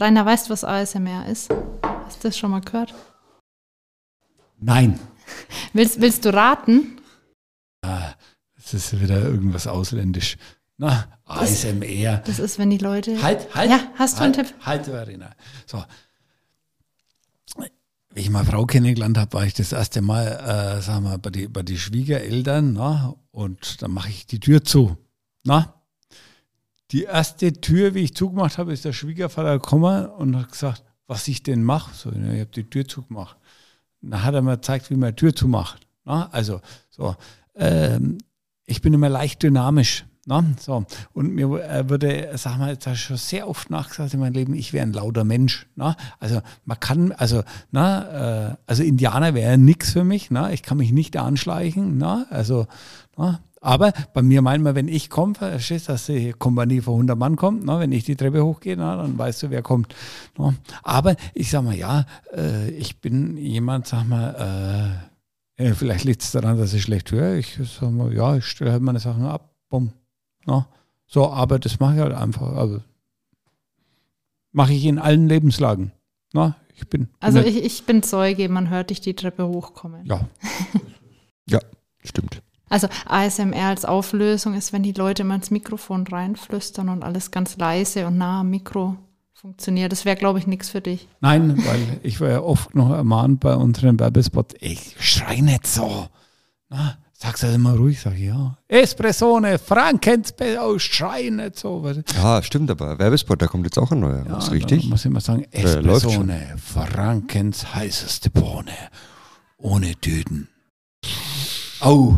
Rainer, 0.00 0.26
weißt 0.26 0.48
du, 0.48 0.50
was 0.50 0.64
ASMR 0.64 1.28
ist? 1.28 1.54
Hast 1.82 2.24
du 2.24 2.28
das 2.28 2.36
schon 2.36 2.50
mal 2.50 2.62
gehört? 2.62 2.92
Nein. 4.58 4.98
Willst, 5.72 6.00
willst 6.00 6.24
du 6.24 6.34
raten? 6.34 7.00
Ah, 7.82 8.14
das 8.56 8.74
ist 8.74 9.00
wieder 9.00 9.22
irgendwas 9.22 9.68
ausländisch. 9.68 10.36
Na, 10.78 11.06
ASMR. 11.26 12.22
Das 12.26 12.40
ist, 12.40 12.58
wenn 12.58 12.70
die 12.70 12.78
Leute. 12.78 13.22
Halt, 13.22 13.54
halt. 13.54 13.70
Ja, 13.70 13.82
hast 13.94 14.16
du 14.16 14.22
halt, 14.22 14.36
einen 14.36 14.48
Tipp? 14.48 14.56
Halt, 14.66 14.86
Verena. 14.86 15.30
So. 15.64 15.84
Ich 18.18 18.30
meine 18.30 18.46
Frau 18.46 18.66
kennengelernt 18.66 19.16
habe, 19.16 19.32
war 19.34 19.46
ich 19.46 19.54
das 19.54 19.70
erste 19.70 20.02
Mal, 20.02 20.26
äh, 20.26 20.82
sagen 20.82 21.04
wir, 21.04 21.18
bei 21.18 21.30
die, 21.30 21.46
bei 21.46 21.62
die 21.62 21.78
Schwiegereltern, 21.78 22.72
na, 22.72 23.14
und 23.30 23.80
dann 23.80 23.92
mache 23.92 24.08
ich 24.08 24.26
die 24.26 24.40
Tür 24.40 24.64
zu. 24.64 24.96
Na? 25.44 25.80
Die 26.90 27.04
erste 27.04 27.52
Tür, 27.52 27.94
wie 27.94 28.00
ich 28.00 28.16
zugemacht 28.16 28.58
habe, 28.58 28.72
ist 28.72 28.84
der 28.84 28.92
Schwiegervater 28.92 29.60
gekommen 29.60 30.06
und 30.06 30.36
hat 30.36 30.50
gesagt, 30.50 30.82
was 31.06 31.28
ich 31.28 31.44
denn 31.44 31.62
mache. 31.62 31.94
So, 31.94 32.10
ich 32.10 32.40
habe 32.40 32.46
die 32.46 32.68
Tür 32.68 32.88
zugemacht. 32.88 33.36
Dann 34.00 34.24
hat 34.24 34.34
er 34.34 34.42
mir 34.42 34.56
gezeigt, 34.56 34.90
wie 34.90 34.96
man 34.96 35.08
eine 35.08 35.16
Tür 35.16 35.32
zumacht. 35.32 35.86
Na? 36.04 36.28
Also, 36.32 36.60
so, 36.90 37.14
ähm, 37.54 38.18
ich 38.64 38.82
bin 38.82 38.94
immer 38.94 39.10
leicht 39.10 39.44
dynamisch. 39.44 40.06
Na, 40.28 40.44
so. 40.60 40.84
Und 41.14 41.34
mir 41.34 41.46
äh, 41.46 41.88
würde, 41.88 42.32
sag 42.34 42.58
mal, 42.58 42.76
ich 42.76 43.00
schon 43.00 43.16
sehr 43.16 43.48
oft 43.48 43.70
nachgesagt 43.70 44.12
in 44.12 44.20
meinem 44.20 44.34
Leben, 44.34 44.52
ich 44.52 44.74
wäre 44.74 44.82
ein 44.82 44.92
lauter 44.92 45.24
Mensch. 45.24 45.66
Na? 45.74 45.96
Also 46.20 46.42
man 46.66 46.78
kann, 46.78 47.12
also, 47.12 47.44
na, 47.70 48.50
äh, 48.50 48.56
also 48.66 48.82
Indianer 48.82 49.32
wäre 49.32 49.56
nichts 49.56 49.92
für 49.92 50.04
mich, 50.04 50.30
na? 50.30 50.52
ich 50.52 50.62
kann 50.62 50.76
mich 50.76 50.92
nicht 50.92 51.16
anschleichen, 51.16 51.96
na? 51.96 52.26
also, 52.28 52.66
na? 53.16 53.40
aber 53.62 53.94
bei 54.12 54.20
mir 54.20 54.42
meint 54.42 54.62
man, 54.62 54.74
wenn 54.74 54.86
ich 54.86 55.08
komme, 55.08 55.34
verstehst 55.34 55.88
du, 55.88 55.92
dass 55.92 56.04
die 56.04 56.34
Kompanie 56.34 56.82
von 56.82 56.96
100 56.96 57.18
Mann 57.18 57.36
kommt, 57.36 57.64
na? 57.64 57.80
wenn 57.80 57.92
ich 57.92 58.04
die 58.04 58.16
Treppe 58.16 58.44
hochgehe, 58.44 58.76
na, 58.76 58.96
dann 58.96 59.16
weißt 59.16 59.44
du, 59.44 59.50
wer 59.50 59.62
kommt. 59.62 59.94
Na? 60.36 60.52
Aber 60.82 61.16
ich 61.32 61.50
sag 61.50 61.64
mal, 61.64 61.74
ja, 61.74 62.04
äh, 62.36 62.68
ich 62.72 63.00
bin 63.00 63.38
jemand, 63.38 63.86
sag 63.86 64.06
mal, 64.06 65.00
äh, 65.56 65.72
vielleicht 65.72 66.04
liegt 66.04 66.20
es 66.20 66.32
daran, 66.32 66.58
dass 66.58 66.74
ich 66.74 66.82
schlecht 66.82 67.12
höre. 67.12 67.36
Ich 67.36 67.58
sag 67.80 67.90
mal, 67.92 68.12
ja, 68.12 68.36
ich 68.36 68.44
stelle 68.44 68.72
halt 68.72 68.82
meine 68.82 69.00
Sachen 69.00 69.24
ab, 69.24 69.54
bumm. 69.70 69.92
No? 70.48 70.64
So, 71.06 71.30
aber 71.30 71.58
das 71.58 71.78
mache 71.78 71.94
ich 71.94 72.00
halt 72.00 72.14
einfach. 72.14 72.56
Also 72.56 72.80
mache 74.50 74.72
ich 74.72 74.84
in 74.86 74.98
allen 74.98 75.28
Lebenslagen. 75.28 75.92
No? 76.32 76.54
Ich 76.74 76.88
bin. 76.88 77.08
Also 77.20 77.40
ich, 77.40 77.62
ich 77.62 77.84
bin 77.84 78.02
Zeuge, 78.02 78.48
man 78.48 78.70
hört 78.70 78.90
dich 78.90 79.00
die 79.00 79.14
Treppe 79.14 79.46
hochkommen. 79.46 80.06
Ja. 80.06 80.20
ja, 81.48 81.60
stimmt. 82.02 82.42
Also 82.70 82.88
ASMR 83.06 83.66
als 83.66 83.84
Auflösung 83.84 84.54
ist, 84.54 84.72
wenn 84.72 84.82
die 84.82 84.92
Leute 84.92 85.22
immer 85.22 85.34
ins 85.34 85.50
Mikrofon 85.50 86.06
reinflüstern 86.06 86.88
und 86.88 87.02
alles 87.02 87.30
ganz 87.30 87.56
leise 87.56 88.06
und 88.06 88.18
nah 88.18 88.40
am 88.40 88.50
Mikro 88.50 88.96
funktioniert. 89.32 89.92
Das 89.92 90.04
wäre, 90.04 90.16
glaube 90.16 90.38
ich, 90.38 90.46
nichts 90.46 90.68
für 90.70 90.80
dich. 90.80 91.08
Nein, 91.20 91.58
weil 91.66 92.00
ich 92.02 92.20
war 92.20 92.28
ja 92.28 92.40
oft 92.40 92.74
noch 92.74 92.90
ermahnt 92.90 93.40
bei 93.40 93.54
unseren 93.54 93.98
Werbespots, 93.98 94.54
ich 94.60 94.96
schrei 94.98 95.40
nicht 95.40 95.66
so. 95.66 96.08
Na, 96.68 96.98
Sagst 97.20 97.42
du 97.42 97.48
das 97.48 97.56
immer 97.56 97.74
ruhig? 97.74 97.98
Sag 97.98 98.14
ich, 98.14 98.26
ja. 98.26 98.56
Espressone, 98.68 99.58
Frankenspeso, 99.58 100.78
schrei 100.78 101.30
nicht 101.30 101.58
so. 101.58 101.84
Ja, 102.14 102.40
stimmt, 102.44 102.70
aber 102.70 102.96
Werbespot, 102.96 103.42
da 103.42 103.48
kommt 103.48 103.64
jetzt 103.64 103.76
auch 103.76 103.90
ein 103.90 103.98
neuer. 103.98 104.24
Ja, 104.24 104.38
ist 104.38 104.52
richtig. 104.52 104.88
muss 104.88 105.00
ich 105.00 105.06
immer 105.06 105.20
sagen, 105.20 105.44
Espressone, 105.50 106.54
Frankens 106.64 107.74
heißeste 107.74 108.30
Bohne, 108.30 108.70
ohne 109.56 109.96
Tüten. 109.96 110.46
Oh, 111.80 112.14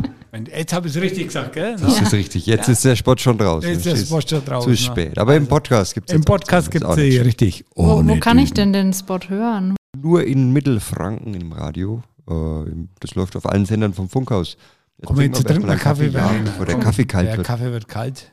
jetzt 0.54 0.74
habe 0.74 0.86
ich 0.86 0.94
es 0.94 1.00
richtig 1.00 1.28
gesagt, 1.28 1.54
gell? 1.54 1.76
Das 1.80 1.96
ja. 1.96 2.02
ist 2.02 2.12
richtig. 2.12 2.44
Jetzt 2.44 2.66
ja. 2.66 2.72
ist 2.72 2.84
der 2.84 2.96
Spot 2.96 3.16
schon 3.16 3.38
draußen. 3.38 3.70
Jetzt 3.70 3.86
ist 3.86 4.10
der 4.10 4.20
Spot 4.20 4.28
schon 4.28 4.44
draußen. 4.44 4.70
Zu 4.70 4.82
spät. 4.82 5.18
Aber 5.18 5.34
im 5.34 5.46
Podcast 5.46 5.94
gibt 5.94 6.10
es 6.10 6.14
Im 6.14 6.24
Podcast 6.24 6.70
gibt 6.70 6.84
es 6.84 6.96
richtig. 6.98 7.64
Wo, 7.74 8.06
wo 8.06 8.16
kann 8.16 8.38
ich 8.38 8.52
denn 8.52 8.74
den 8.74 8.92
Spot 8.92 9.18
hören? 9.28 9.76
Nur 9.96 10.24
in 10.24 10.52
Mittelfranken 10.52 11.32
im 11.32 11.52
Radio. 11.52 12.02
Äh, 12.28 12.70
das 13.00 13.14
läuft 13.14 13.34
auf 13.36 13.46
allen 13.46 13.64
Sendern 13.64 13.94
vom 13.94 14.10
Funkhaus. 14.10 14.58
Komm, 15.04 15.20
jetzt 15.20 15.46
trinken 15.46 15.66
wir 15.66 15.76
Kaffee, 15.76 16.10
Kaffee 16.10 16.40
bevor 16.40 16.66
der 16.66 16.78
Kaffee 16.78 17.04
kalt 17.04 17.28
der 17.28 17.36
wird. 17.38 17.46
Kaffee 17.46 17.72
wird 17.72 17.88
kalt. 17.88 18.32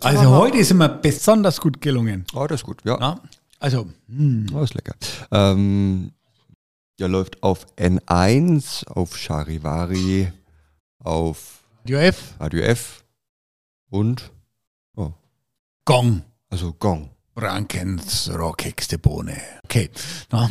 Also 0.00 0.30
heute 0.30 0.58
ist 0.58 0.70
immer 0.70 0.88
besonders 0.88 1.60
gut 1.60 1.80
gelungen. 1.80 2.24
Oh, 2.34 2.46
das 2.46 2.60
ist 2.60 2.66
gut, 2.66 2.84
ja. 2.84 2.96
Na? 3.00 3.20
Also, 3.58 3.88
mh. 4.08 4.52
oh, 4.54 4.62
ist 4.62 4.74
lecker. 4.74 4.94
Ähm, 5.30 6.12
der 6.98 7.08
läuft 7.08 7.42
auf 7.42 7.66
N1, 7.76 8.86
auf 8.86 9.16
Charivari, 9.16 10.30
auf 10.98 11.64
Radio 11.84 11.98
F. 11.98 12.34
Radio 12.38 12.60
F 12.60 13.04
und 13.90 14.30
oh. 14.96 15.12
Gong. 15.84 16.22
Also 16.50 16.72
Gong. 16.72 17.10
Rankens 17.36 18.30
rockigste 18.32 18.98
Bohne. 18.98 19.36
Okay. 19.64 19.90
Na? 20.30 20.50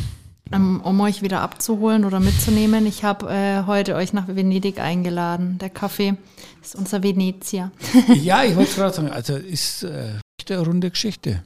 Um, 0.52 0.80
um, 0.82 1.00
euch 1.00 1.22
wieder 1.22 1.40
abzuholen 1.40 2.04
oder 2.04 2.20
mitzunehmen. 2.20 2.86
Ich 2.86 3.02
habe 3.02 3.30
äh, 3.30 3.64
heute 3.66 3.94
euch 3.94 4.12
nach 4.12 4.28
Venedig 4.28 4.78
eingeladen. 4.78 5.58
Der 5.58 5.70
Kaffee 5.70 6.16
ist 6.62 6.76
unser 6.76 7.02
Venezia. 7.02 7.72
ja, 8.14 8.44
ich 8.44 8.54
wollte 8.54 8.74
gerade 8.74 8.94
sagen, 8.94 9.10
also 9.10 9.36
ist 9.36 9.84
äh, 9.84 10.18
eine 10.48 10.58
runde 10.58 10.90
Geschichte. 10.90 11.42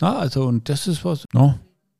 Na, 0.00 0.16
also 0.16 0.44
und 0.44 0.68
das 0.68 0.86
ist 0.86 1.04
was. 1.04 1.24
No. 1.34 1.58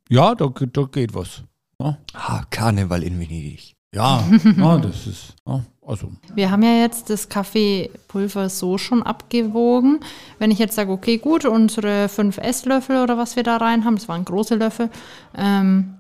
Ja, 0.08 0.34
da, 0.34 0.48
da 0.48 0.82
geht 0.84 1.14
was. 1.14 1.42
No. 1.78 1.96
Ah, 2.14 2.42
Karneval 2.50 3.02
in 3.02 3.20
Venedig. 3.20 3.74
Ja, 3.94 4.22
no, 4.56 4.78
das 4.78 5.06
ist. 5.06 5.34
No, 5.46 5.62
also. 5.86 6.12
Wir 6.34 6.50
haben 6.50 6.62
ja 6.62 6.80
jetzt 6.80 7.10
das 7.10 7.28
Kaffeepulver 7.28 8.48
so 8.48 8.78
schon 8.78 9.02
abgewogen. 9.02 10.00
Wenn 10.38 10.50
ich 10.50 10.58
jetzt 10.58 10.74
sage, 10.74 10.92
okay, 10.92 11.18
gut, 11.18 11.44
unsere 11.44 12.08
fünf 12.08 12.38
Esslöffel 12.38 13.02
oder 13.02 13.16
was 13.16 13.36
wir 13.36 13.42
da 13.42 13.56
rein 13.56 13.84
haben, 13.84 13.96
das 13.96 14.08
waren 14.08 14.24
große 14.24 14.56
Löffel, 14.56 14.90
ähm, 15.36 15.97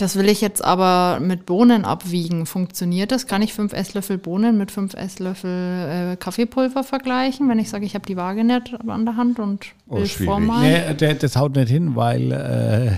das 0.00 0.16
will 0.16 0.28
ich 0.28 0.40
jetzt 0.40 0.64
aber 0.64 1.20
mit 1.20 1.46
Bohnen 1.46 1.84
abwiegen. 1.84 2.46
Funktioniert 2.46 3.12
das? 3.12 3.26
Kann 3.26 3.42
ich 3.42 3.52
fünf 3.52 3.72
Esslöffel 3.72 4.18
Bohnen 4.18 4.56
mit 4.56 4.70
fünf 4.70 4.94
Esslöffel 4.94 6.12
äh, 6.12 6.16
Kaffeepulver 6.16 6.84
vergleichen, 6.84 7.48
wenn 7.48 7.58
ich 7.58 7.68
sage, 7.68 7.84
ich 7.84 7.94
habe 7.94 8.06
die 8.06 8.16
Waage 8.16 8.44
nicht 8.44 8.74
an 8.86 9.04
der 9.04 9.16
Hand 9.16 9.38
und 9.38 9.66
oh, 9.88 9.96
will 9.96 10.06
schwierig. 10.06 10.30
vormalen? 10.30 10.96
Nee, 10.98 11.14
das 11.14 11.36
haut 11.36 11.54
nicht 11.56 11.68
hin, 11.68 11.96
weil 11.96 12.32
äh, 12.32 12.96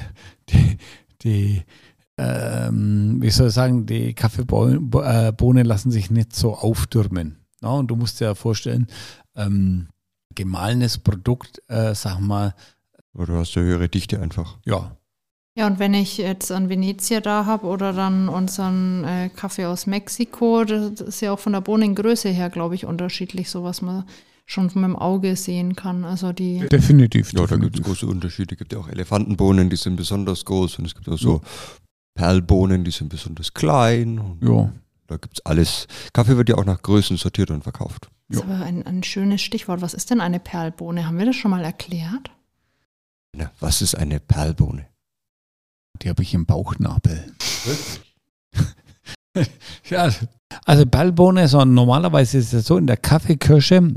die, 0.51 0.79
die 1.23 1.63
ähm, 2.19 3.17
wie 3.21 3.31
soll 3.31 3.49
ich 3.49 3.55
sagen, 3.55 3.87
die 3.87 4.15
Kaffeebohnen 4.15 5.67
lassen 5.67 5.91
sich 5.91 6.11
nicht 6.11 6.37
so 6.37 6.55
auftürmen. 6.55 7.39
Ja, 7.63 7.71
und 7.71 7.89
du 7.89 7.97
musst 7.97 8.21
dir 8.21 8.27
ja 8.27 8.35
vorstellen, 8.35 8.87
ähm, 9.35 9.89
gemahlenes 10.35 10.99
Produkt, 10.99 11.63
äh, 11.69 11.95
sag 11.95 12.21
mal. 12.21 12.55
Oder 13.15 13.35
hast 13.35 13.57
du 13.57 13.61
höhere 13.61 13.89
Dichte 13.89 14.21
einfach. 14.21 14.59
Ja, 14.65 14.97
ja, 15.55 15.67
und 15.67 15.79
wenn 15.79 15.93
ich 15.93 16.17
jetzt 16.17 16.51
an 16.51 16.69
Venezia 16.69 17.21
da 17.21 17.45
habe 17.45 17.67
oder 17.67 17.93
dann 17.93 18.29
unseren 18.29 19.05
äh, 19.05 19.29
Kaffee 19.29 19.67
aus 19.67 19.87
Mexiko, 19.87 20.65
das 20.65 21.01
ist 21.01 21.21
ja 21.21 21.33
auch 21.33 21.39
von 21.39 21.53
der 21.53 21.61
Bohnengröße 21.61 22.31
her, 22.31 22.49
glaube 22.49 22.75
ich, 22.75 22.87
unterschiedlich, 22.87 23.51
so 23.51 23.63
was 23.63 23.83
man 23.83 24.05
schon 24.47 24.67
mit 24.67 24.77
dem 24.77 24.97
Auge 24.97 25.37
sehen 25.37 25.77
kann. 25.77 26.05
Also 26.05 26.33
die 26.33 26.61
Definitiv. 26.69 27.33
Ja, 27.33 27.47
da 27.47 27.57
gibt 27.57 27.79
es 27.79 27.85
große 27.85 28.07
Unterschiede. 28.07 28.55
Es 28.55 28.59
gibt 28.59 28.73
ja 28.73 28.79
auch 28.79 28.89
Elefantenbohnen, 28.89 29.69
die 29.69 29.77
sind 29.77 29.97
besonders 29.97 30.45
groß 30.45 30.79
und 30.79 30.87
es 30.87 30.95
gibt 30.95 31.09
auch 31.09 31.19
so 31.19 31.43
Perlbohnen, 32.15 32.85
die 32.85 32.91
sind 32.91 33.09
besonders 33.09 33.53
klein. 33.53 34.39
Ja. 34.41 34.73
Da 35.07 35.17
gibt 35.17 35.39
es 35.39 35.47
alles. 35.47 35.87
Kaffee 36.13 36.37
wird 36.37 36.49
ja 36.49 36.57
auch 36.57 36.65
nach 36.65 36.81
Größen 36.81 37.17
sortiert 37.17 37.51
und 37.51 37.63
verkauft. 37.63 38.11
Das 38.29 38.39
ist 38.39 38.45
aber 38.45 38.65
ein, 38.65 38.87
ein 38.87 39.03
schönes 39.03 39.43
Stichwort. 39.43 39.83
Was 39.83 39.93
ist 39.93 40.11
denn 40.11 40.21
eine 40.21 40.41
Perlbohne? 40.41 41.07
Haben 41.07 41.19
wir 41.19 41.27
das 41.27 41.37
schon 41.37 41.51
mal 41.51 41.65
erklärt? 41.65 42.31
Na, 43.37 43.51
was 43.61 43.83
ist 43.83 43.95
eine 43.95 44.21
Perlbohne? 44.21 44.87
Die 46.01 46.09
habe 46.09 46.23
ich 46.23 46.35
im 46.35 46.47
Bauchnabel. 46.47 47.33
ja, 49.91 50.11
also 50.65 50.87
Perlbohne, 50.87 51.49
so 51.49 51.65
normalerweise 51.65 52.39
ist 52.39 52.53
es 52.53 52.67
so 52.67 52.77
in 52.77 52.87
der 52.87 52.97
Kaffeekirsche, 52.97 53.95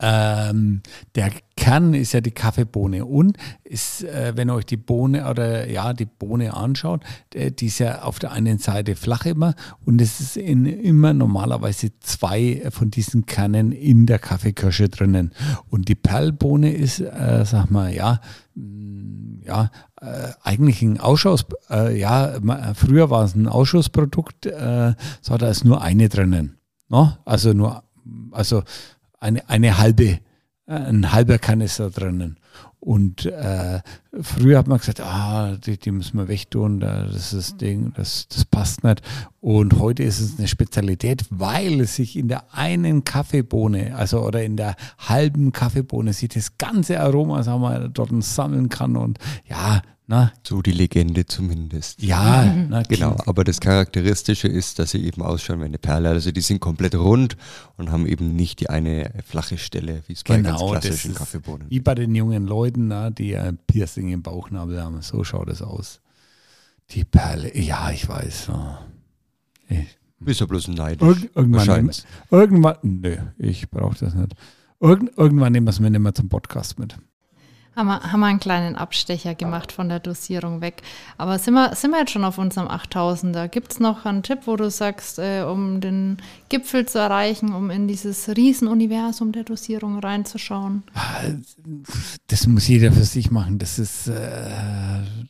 ähm, 0.00 0.82
der 1.16 1.32
Kern 1.56 1.92
ist 1.92 2.12
ja 2.12 2.20
die 2.20 2.30
Kaffeebohne. 2.30 3.04
Und 3.04 3.36
ist, 3.64 4.04
äh, 4.04 4.32
wenn 4.36 4.48
ihr 4.48 4.54
euch 4.54 4.66
die 4.66 4.76
Bohne 4.76 5.28
oder 5.28 5.68
ja 5.68 5.92
die 5.92 6.06
Bohne 6.06 6.54
anschaut, 6.54 7.02
äh, 7.34 7.50
die 7.50 7.66
ist 7.66 7.80
ja 7.80 8.02
auf 8.02 8.20
der 8.20 8.30
einen 8.30 8.58
Seite 8.58 8.94
flach 8.94 9.26
immer 9.26 9.54
und 9.84 10.00
es 10.00 10.20
ist 10.20 10.36
in, 10.36 10.66
immer 10.66 11.12
normalerweise 11.12 11.90
zwei 11.98 12.62
von 12.70 12.90
diesen 12.92 13.26
Kernen 13.26 13.72
in 13.72 14.06
der 14.06 14.20
Kaffeekirsche 14.20 14.88
drinnen. 14.88 15.32
Und 15.68 15.88
die 15.88 15.96
Perlbohne 15.96 16.72
ist, 16.72 17.00
äh, 17.00 17.44
sag 17.44 17.70
mal, 17.70 17.92
ja, 17.92 18.20
mh, 18.54 19.46
ja, 19.46 19.70
äh, 20.00 20.32
eigentlich 20.42 20.82
ein 20.82 21.00
Ausschuss, 21.00 21.46
äh, 21.70 21.98
ja, 21.98 22.38
früher 22.74 23.10
war 23.10 23.24
es 23.24 23.34
ein 23.34 23.48
Ausschussprodukt, 23.48 24.46
äh, 24.46 24.94
so 25.20 25.36
da 25.36 25.48
ist 25.48 25.64
nur 25.64 25.82
eine 25.82 26.08
drinnen, 26.08 26.58
no? 26.88 27.16
also 27.24 27.52
nur, 27.52 27.82
also 28.30 28.62
eine, 29.20 29.48
eine 29.48 29.78
halbe, 29.78 30.04
äh, 30.04 30.20
ein 30.66 31.12
halber 31.12 31.38
Kanister 31.38 31.90
drinnen. 31.90 32.37
Und 32.80 33.26
äh, 33.26 33.80
früher 34.20 34.58
hat 34.58 34.68
man 34.68 34.78
gesagt, 34.78 35.00
ah, 35.00 35.56
die, 35.56 35.76
die 35.76 35.90
müssen 35.90 36.16
wir 36.16 36.28
wegtun, 36.28 36.78
das 36.78 37.16
ist 37.16 37.32
das 37.32 37.56
Ding, 37.56 37.92
das, 37.96 38.28
das 38.28 38.44
passt 38.44 38.84
nicht. 38.84 39.02
Und 39.40 39.78
heute 39.78 40.04
ist 40.04 40.20
es 40.20 40.38
eine 40.38 40.46
Spezialität, 40.46 41.24
weil 41.30 41.80
es 41.80 41.96
sich 41.96 42.16
in 42.16 42.28
der 42.28 42.54
einen 42.54 43.02
Kaffeebohne, 43.02 43.96
also 43.96 44.24
oder 44.24 44.44
in 44.44 44.56
der 44.56 44.76
halben 44.98 45.50
Kaffeebohne, 45.50 46.12
sich 46.12 46.28
das 46.28 46.56
ganze 46.56 47.00
Aroma, 47.00 47.42
sagen 47.42 47.62
wir, 47.62 47.88
dort 47.88 48.10
sammeln 48.22 48.68
kann. 48.68 48.96
Und 48.96 49.18
ja, 49.48 49.82
na, 50.10 50.32
so 50.42 50.62
die 50.62 50.72
Legende 50.72 51.26
zumindest. 51.26 52.02
Ja, 52.02 52.46
na, 52.46 52.82
genau. 52.82 53.18
Aber 53.26 53.44
das 53.44 53.60
Charakteristische 53.60 54.48
ist, 54.48 54.78
dass 54.78 54.92
sie 54.92 55.04
eben 55.04 55.20
ausschauen 55.20 55.60
wie 55.60 55.66
eine 55.66 55.76
Perle. 55.76 56.08
Also 56.08 56.32
die 56.32 56.40
sind 56.40 56.60
komplett 56.60 56.94
rund 56.94 57.36
und 57.76 57.92
haben 57.92 58.06
eben 58.06 58.34
nicht 58.34 58.60
die 58.60 58.70
eine 58.70 59.12
flache 59.26 59.58
Stelle, 59.58 60.02
wie 60.06 60.14
es 60.14 60.24
bei 60.24 60.38
genau, 60.38 60.72
ganz 60.72 60.86
klassischen 60.86 61.14
Kaffeebohnen 61.14 61.68
Wie 61.68 61.80
bei 61.80 61.94
den 61.94 62.14
jungen 62.14 62.46
Leuten, 62.46 62.88
na, 62.88 63.10
die 63.10 63.36
ein 63.36 63.58
Piercing 63.66 64.08
im 64.08 64.22
Bauchnabel 64.22 64.82
haben. 64.82 65.02
So 65.02 65.24
schaut 65.24 65.50
es 65.50 65.60
aus. 65.60 66.00
Die 66.92 67.04
Perle, 67.04 67.54
ja, 67.54 67.90
ich 67.90 68.08
weiß. 68.08 68.50
Ich, 69.68 69.98
Bist 70.20 70.40
du 70.40 70.46
bloß 70.46 70.68
ein 70.68 70.74
Neidisch? 70.74 71.06
Irg 71.06 71.30
irgendwann, 71.34 71.90
irgendwann, 72.30 72.76
nö, 72.80 73.16
ich 73.36 73.68
brauche 73.68 73.98
das 73.98 74.14
nicht. 74.14 74.34
Irgend, 74.80 75.18
irgendwann 75.18 75.52
nehmen 75.52 75.66
wir 75.66 75.70
es 75.70 75.80
mir 75.80 75.90
nicht 75.90 76.00
mehr 76.00 76.14
zum 76.14 76.30
Podcast 76.30 76.78
mit. 76.78 76.96
Haben 77.78 77.86
wir, 77.86 78.00
haben 78.10 78.18
wir 78.18 78.26
einen 78.26 78.40
kleinen 78.40 78.74
Abstecher 78.74 79.36
gemacht 79.36 79.70
von 79.70 79.88
der 79.88 80.00
Dosierung 80.00 80.60
weg. 80.60 80.82
Aber 81.16 81.38
sind 81.38 81.54
wir, 81.54 81.76
sind 81.76 81.92
wir 81.92 82.00
jetzt 82.00 82.10
schon 82.10 82.24
auf 82.24 82.36
unserem 82.36 82.66
8000er? 82.66 83.46
Gibt 83.46 83.70
es 83.70 83.78
noch 83.78 84.04
einen 84.04 84.24
Tipp, 84.24 84.40
wo 84.46 84.56
du 84.56 84.68
sagst, 84.68 85.20
äh, 85.20 85.42
um 85.42 85.80
den 85.80 86.16
Gipfel 86.48 86.86
zu 86.86 86.98
erreichen, 86.98 87.52
um 87.54 87.70
in 87.70 87.86
dieses 87.86 88.28
Riesenuniversum 88.30 89.30
der 89.30 89.44
Dosierung 89.44 90.00
reinzuschauen? 90.00 90.82
Das 92.26 92.48
muss 92.48 92.66
jeder 92.66 92.90
für 92.90 93.04
sich 93.04 93.30
machen. 93.30 93.60
Das 93.60 93.78
ist, 93.78 94.08
äh, 94.08 94.16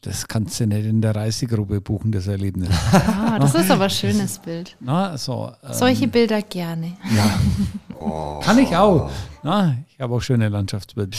das 0.00 0.26
kannst 0.26 0.58
du 0.58 0.66
nicht 0.66 0.86
in 0.86 1.02
der 1.02 1.14
Reisegruppe 1.14 1.82
buchen, 1.82 2.12
das 2.12 2.28
Erlebnis. 2.28 2.70
Ah, 2.92 3.38
das 3.38 3.54
ist 3.56 3.70
aber 3.70 3.84
ein 3.84 3.90
schönes 3.90 4.38
Bild. 4.38 4.74
Na, 4.80 5.18
so, 5.18 5.52
ähm, 5.62 5.74
Solche 5.74 6.08
Bilder 6.08 6.40
gerne. 6.40 6.96
Ja. 7.14 7.38
Oh. 8.00 8.38
Kann 8.44 8.56
ich 8.58 8.76
auch. 8.76 9.10
Na, 9.42 9.76
ich 9.90 10.00
habe 10.00 10.14
auch 10.14 10.20
schöne 10.20 10.48
Landschaftsbilder. 10.48 11.18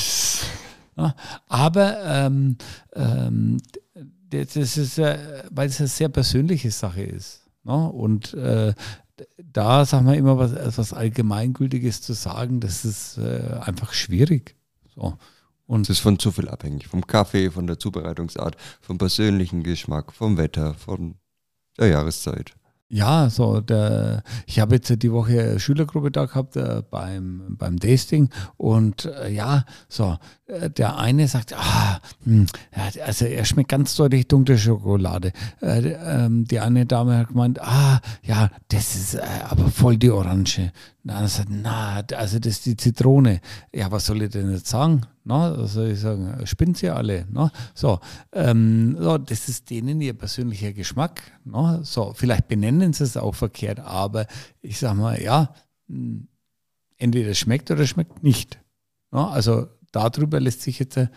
Aber 1.48 2.04
ähm, 2.06 2.58
ähm, 2.94 3.58
das 4.30 4.56
ist, 4.56 4.98
äh, 5.00 5.44
weil 5.50 5.70
es 5.70 5.80
eine 5.80 5.88
sehr 5.88 6.10
persönliche 6.10 6.72
Sache 6.72 7.04
ist. 7.04 7.42
Ne? 7.64 7.90
Und 7.90 8.34
äh, 8.34 8.74
da 9.38 9.86
sagen 9.86 10.08
wir 10.08 10.16
immer 10.16 10.38
was, 10.38 10.54
etwas 10.54 10.94
Allgemeingültiges 10.94 12.02
zu 12.02 12.14
sagen, 12.14 12.60
das 12.60 12.86
ist 12.86 13.18
äh, 13.18 13.60
einfach 13.62 13.94
schwierig. 13.94 14.56
So. 14.96 15.18
Und 15.66 15.84
es 15.84 15.98
ist 15.98 16.00
von 16.00 16.18
zu 16.18 16.32
viel 16.32 16.50
abhängig. 16.50 16.88
Vom 16.88 17.06
Kaffee, 17.06 17.52
von 17.52 17.68
der 17.68 17.78
Zubereitungsart, 17.78 18.56
vom 18.82 18.98
persönlichen 18.98 19.62
Geschmack, 19.64 20.14
vom 20.14 20.38
Wetter, 20.38 20.74
von 20.74 21.16
der 21.78 21.90
Jahreszeit. 21.90 22.54
Ja, 22.92 23.30
so 23.30 23.62
der, 23.62 24.24
ich 24.48 24.60
habe 24.60 24.76
jetzt 24.76 25.04
die 25.04 25.12
Woche 25.12 25.60
Schülergruppe 25.60 26.10
da 26.10 26.26
gehabt 26.26 26.56
äh, 26.56 26.82
beim, 26.90 27.56
beim 27.58 27.80
Tasting 27.80 28.30
und 28.58 29.06
äh, 29.06 29.30
ja, 29.30 29.64
so, 29.88 30.18
äh, 30.48 30.72
der 30.72 30.98
eine 30.98 31.28
sagt, 31.28 31.54
ah, 31.56 31.89
also 33.06 33.26
er 33.26 33.46
schmeckt 33.46 33.70
ganz 33.70 33.96
deutlich 33.96 34.28
dunkle 34.28 34.58
Schokolade. 34.58 35.32
Äh, 35.62 35.94
ähm, 35.94 36.46
die 36.46 36.60
eine 36.60 36.86
Dame 36.86 37.18
hat 37.18 37.30
gemeint, 37.30 37.62
ah, 37.62 38.00
ja, 38.24 38.50
das 38.68 38.96
ist 38.96 39.16
äh, 39.16 39.22
aber 39.50 39.70
voll 39.70 39.98
die 39.98 40.12
Orange. 40.12 40.72
Sagt, 41.04 41.50
na, 41.50 42.04
also 42.16 42.40
das 42.40 42.54
ist 42.54 42.66
die 42.66 42.78
Zitrone. 42.78 43.42
Ja, 43.74 43.92
was 43.92 44.06
soll 44.06 44.22
ich 44.22 44.30
denn 44.30 44.52
jetzt 44.52 44.68
sagen? 44.68 45.02
Na, 45.24 45.58
was 45.58 45.74
soll 45.74 45.90
ich 45.90 46.00
sagen? 46.00 46.46
Spinnt 46.46 46.78
sie 46.78 46.90
alle? 46.90 47.26
Na? 47.32 47.52
So, 47.74 48.00
ähm, 48.32 48.96
so, 49.00 49.18
das 49.18 49.50
ist 49.50 49.70
denen 49.70 50.02
ihr 50.02 50.14
persönlicher 50.14 50.74
Geschmack. 50.74 51.22
Na? 51.46 51.84
So, 51.84 52.14
vielleicht 52.14 52.48
benennen 52.48 52.94
sie 52.94 53.04
es 53.04 53.18
auch 53.18 53.36
verkehrt, 53.36 53.80
aber 53.80 54.28
ich 54.62 54.78
sag 54.78 54.96
mal, 54.96 55.22
ja, 55.22 55.54
hm, 55.88 56.28
entweder 56.98 57.34
schmeckt 57.34 57.72
oder 57.72 57.88
schmeckt 57.88 58.22
nicht. 58.24 58.60
Na? 59.12 59.30
Also 59.30 59.68
darüber 59.92 60.40
lässt 60.40 60.62
sich 60.62 60.80
jetzt, 60.80 60.98
äh, 60.98 61.08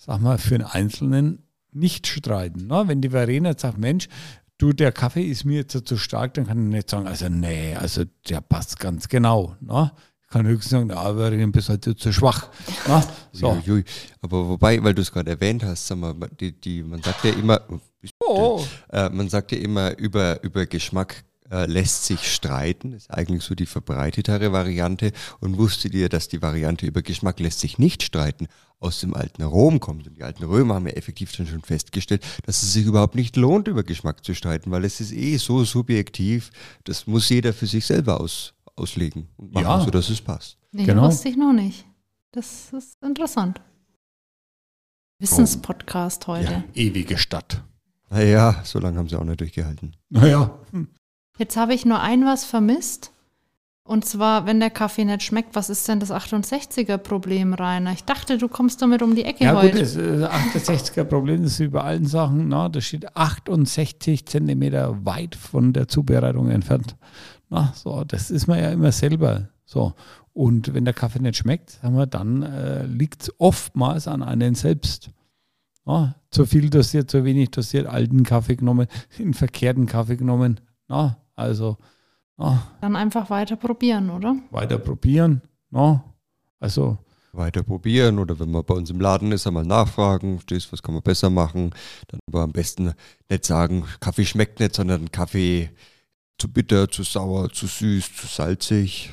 sag 0.00 0.20
mal, 0.20 0.38
für 0.38 0.54
einen 0.54 0.64
Einzelnen 0.64 1.46
nicht 1.72 2.06
streiten. 2.06 2.66
Na? 2.66 2.88
Wenn 2.88 3.02
die 3.02 3.10
Verena 3.10 3.52
sagt, 3.56 3.78
Mensch, 3.78 4.08
du, 4.56 4.72
der 4.72 4.92
Kaffee 4.92 5.24
ist 5.24 5.44
mir 5.44 5.58
jetzt 5.58 5.86
zu 5.86 5.96
stark, 5.98 6.34
dann 6.34 6.46
kann 6.46 6.66
ich 6.66 6.74
nicht 6.74 6.90
sagen, 6.90 7.06
also 7.06 7.28
nee, 7.28 7.74
also 7.76 8.04
der 8.28 8.40
passt 8.40 8.80
ganz 8.80 9.08
genau. 9.08 9.56
Ne? 9.60 9.92
Ich 10.22 10.28
kann 10.28 10.46
höchstens 10.46 10.70
sagen, 10.70 10.88
der 10.88 10.96
Verena 10.96 11.46
bist 11.46 11.68
halt 11.68 11.84
zu 11.84 12.12
schwach. 12.12 12.48
Ne? 12.88 13.04
So. 13.32 13.52
Ui, 13.52 13.70
ui. 13.70 13.84
Aber 14.22 14.48
wobei, 14.48 14.82
weil 14.82 14.94
du 14.94 15.02
es 15.02 15.12
gerade 15.12 15.30
erwähnt 15.30 15.62
hast, 15.64 15.86
sag 15.86 15.98
mal, 15.98 16.14
die, 16.40 16.58
die, 16.58 16.82
man 16.82 17.02
sagt 17.02 17.24
ja 17.24 17.32
immer, 17.32 17.60
oh. 18.20 18.64
äh, 18.88 19.10
man 19.10 19.28
sagt 19.28 19.52
ja 19.52 19.58
immer, 19.58 19.96
über, 19.98 20.42
über 20.42 20.64
Geschmack 20.64 21.24
äh, 21.50 21.66
lässt 21.66 22.04
sich 22.04 22.32
streiten, 22.32 22.92
ist 22.92 23.10
eigentlich 23.10 23.42
so 23.42 23.54
die 23.54 23.66
verbreitetere 23.66 24.52
Variante. 24.52 25.12
Und 25.40 25.58
wusstet 25.58 25.94
ihr, 25.94 26.08
dass 26.08 26.28
die 26.28 26.42
Variante 26.42 26.86
über 26.86 27.02
Geschmack 27.02 27.40
lässt 27.40 27.60
sich 27.60 27.78
nicht 27.78 28.02
streiten 28.02 28.48
aus 28.78 29.00
dem 29.00 29.14
alten 29.14 29.42
Rom 29.42 29.80
kommt? 29.80 30.06
Und 30.06 30.16
die 30.16 30.22
alten 30.22 30.44
Römer 30.44 30.74
haben 30.74 30.86
ja 30.86 30.94
effektiv 30.94 31.36
dann 31.36 31.46
schon 31.46 31.62
festgestellt, 31.62 32.24
dass 32.46 32.62
es 32.62 32.72
sich 32.72 32.86
überhaupt 32.86 33.14
nicht 33.14 33.36
lohnt, 33.36 33.68
über 33.68 33.82
Geschmack 33.82 34.24
zu 34.24 34.34
streiten, 34.34 34.70
weil 34.70 34.84
es 34.84 35.00
ist 35.00 35.12
eh 35.12 35.36
so 35.36 35.64
subjektiv, 35.64 36.50
das 36.84 37.06
muss 37.06 37.28
jeder 37.28 37.52
für 37.52 37.66
sich 37.66 37.84
selber 37.84 38.20
aus, 38.20 38.54
auslegen 38.76 39.28
und 39.36 39.52
machen, 39.52 39.64
ja. 39.64 39.84
sodass 39.84 40.08
es 40.08 40.20
passt. 40.20 40.56
Nee, 40.72 40.84
genau. 40.84 41.06
wusste 41.08 41.28
ich 41.28 41.36
noch 41.36 41.52
nicht. 41.52 41.84
Das 42.32 42.72
ist 42.72 43.02
interessant. 43.02 43.60
Wissenspodcast 45.18 46.26
heute. 46.28 46.52
Ja, 46.52 46.64
ewige 46.74 47.18
Stadt. 47.18 47.62
Naja, 48.08 48.62
so 48.64 48.78
lange 48.78 48.98
haben 48.98 49.08
sie 49.08 49.16
auch 49.16 49.24
nicht 49.24 49.40
durchgehalten. 49.40 49.94
Naja. 50.08 50.58
Jetzt 51.40 51.56
habe 51.56 51.72
ich 51.72 51.86
nur 51.86 52.00
ein 52.00 52.26
was 52.26 52.44
vermisst. 52.44 53.12
Und 53.82 54.04
zwar, 54.04 54.44
wenn 54.44 54.60
der 54.60 54.68
Kaffee 54.68 55.06
nicht 55.06 55.22
schmeckt, 55.22 55.56
was 55.56 55.70
ist 55.70 55.88
denn 55.88 55.98
das 55.98 56.10
68er-Problem, 56.12 57.54
Rainer? 57.54 57.92
Ich 57.92 58.04
dachte, 58.04 58.36
du 58.36 58.46
kommst 58.46 58.82
damit 58.82 59.00
um 59.00 59.14
die 59.14 59.24
Ecke 59.24 59.44
ja, 59.44 59.54
heute. 59.54 59.78
Ja 59.78 59.84
gut, 59.84 60.22
das 60.22 60.68
68er-Problem 60.68 61.42
ist 61.44 61.58
wie 61.58 61.68
bei 61.68 61.80
allen 61.80 62.04
Sachen, 62.04 62.48
na, 62.48 62.68
das 62.68 62.84
steht 62.84 63.16
68 63.16 64.26
Zentimeter 64.26 65.06
weit 65.06 65.34
von 65.34 65.72
der 65.72 65.88
Zubereitung 65.88 66.50
entfernt. 66.50 66.94
Na, 67.48 67.72
so, 67.74 68.04
das 68.04 68.30
ist 68.30 68.46
man 68.46 68.58
ja 68.58 68.70
immer 68.70 68.92
selber. 68.92 69.48
So. 69.64 69.94
Und 70.34 70.74
wenn 70.74 70.84
der 70.84 70.92
Kaffee 70.92 71.20
nicht 71.20 71.38
schmeckt, 71.38 71.70
sagen 71.70 71.96
wir, 71.96 72.06
dann 72.06 72.42
äh, 72.42 72.84
liegt 72.84 73.22
es 73.22 73.34
oftmals 73.38 74.08
an 74.08 74.22
einen 74.22 74.54
selbst. 74.54 75.10
Na, 75.86 76.16
zu 76.30 76.44
viel 76.44 76.68
dosiert, 76.68 77.10
zu 77.10 77.24
wenig 77.24 77.50
dosiert, 77.50 77.86
alten 77.86 78.24
Kaffee 78.24 78.56
genommen, 78.56 78.88
den 79.18 79.32
verkehrten 79.32 79.86
Kaffee 79.86 80.16
genommen. 80.16 80.60
Na, 80.86 81.16
also. 81.36 81.76
Oh, 82.36 82.56
Dann 82.80 82.96
einfach 82.96 83.28
weiter 83.28 83.56
probieren, 83.56 84.08
oder? 84.10 84.36
Weiter 84.50 84.78
probieren. 84.78 85.42
No? 85.70 86.02
Also. 86.58 86.98
Weiter 87.32 87.62
probieren 87.62 88.18
oder 88.18 88.40
wenn 88.40 88.50
man 88.50 88.64
bei 88.64 88.74
uns 88.74 88.90
im 88.90 89.00
Laden 89.00 89.30
ist, 89.30 89.46
einmal 89.46 89.64
nachfragen, 89.64 90.40
stehst, 90.40 90.72
was 90.72 90.82
kann 90.82 90.94
man 90.94 91.02
besser 91.02 91.30
machen. 91.30 91.70
Dann 92.08 92.18
aber 92.26 92.42
am 92.42 92.52
besten 92.52 92.92
nicht 93.28 93.44
sagen, 93.44 93.84
Kaffee 94.00 94.24
schmeckt 94.24 94.58
nicht, 94.58 94.74
sondern 94.74 95.12
Kaffee 95.12 95.70
zu 96.38 96.48
bitter, 96.48 96.88
zu 96.88 97.02
sauer, 97.02 97.50
zu 97.50 97.66
süß, 97.66 98.16
zu 98.16 98.26
salzig. 98.26 99.12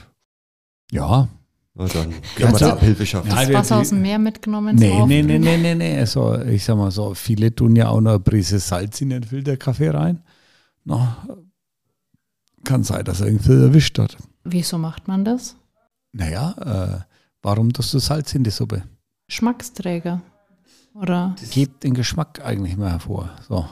Ja, 0.92 1.28
Na 1.76 1.86
dann 1.88 2.14
können 2.36 2.54
wir 2.54 2.60
da 2.60 2.72
Abhilfe 2.72 3.06
schaffen. 3.06 3.30
Das 3.30 3.48
Ja, 3.48 3.54
Wasser 3.54 3.78
aus 3.78 3.90
dem 3.90 4.02
Meer 4.02 4.18
mitgenommen. 4.20 4.78
Nee, 4.78 4.90
so 4.90 5.06
nee, 5.06 5.22
nee, 5.22 5.38
nee, 5.38 5.58
nee, 5.58 5.76
nee. 5.76 6.00
Also, 6.00 6.42
ich 6.42 6.64
sag 6.64 6.78
mal 6.78 6.90
so, 6.92 7.14
viele 7.14 7.54
tun 7.54 7.76
ja 7.76 7.90
auch 7.90 8.02
noch 8.02 8.12
eine 8.12 8.20
Prise 8.20 8.58
Salz 8.60 9.02
in 9.02 9.10
den 9.10 9.24
Filterkaffee 9.24 9.90
rein. 9.90 10.24
Na, 10.86 11.18
kann 12.64 12.84
sein, 12.84 13.06
dass 13.06 13.22
er 13.22 13.28
irgendwie 13.28 13.54
erwischt 13.54 14.00
hat. 14.00 14.18
Wieso 14.44 14.78
macht 14.78 15.08
man 15.08 15.26
das? 15.26 15.56
Naja, 16.12 16.56
äh, 17.02 17.04
warum 17.42 17.74
tust 17.74 17.94
du 17.94 18.00
Salz 18.00 18.34
in 18.34 18.44
die 18.44 18.50
Suppe? 18.50 18.84
Geschmacksträger. 19.28 20.22
Oder? 20.94 21.36
Hebt 21.52 21.84
den 21.84 21.94
Geschmack 21.94 22.44
eigentlich 22.44 22.76
mal 22.76 22.92
hervor. 22.92 23.30
So. 23.48 23.70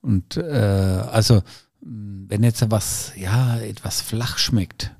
Und 0.00 0.36
äh, 0.36 0.40
also, 0.40 1.42
wenn 1.80 2.42
jetzt 2.42 2.70
was, 2.70 3.12
ja, 3.16 3.58
etwas 3.58 4.00
flach 4.00 4.38
schmeckt, 4.38 4.94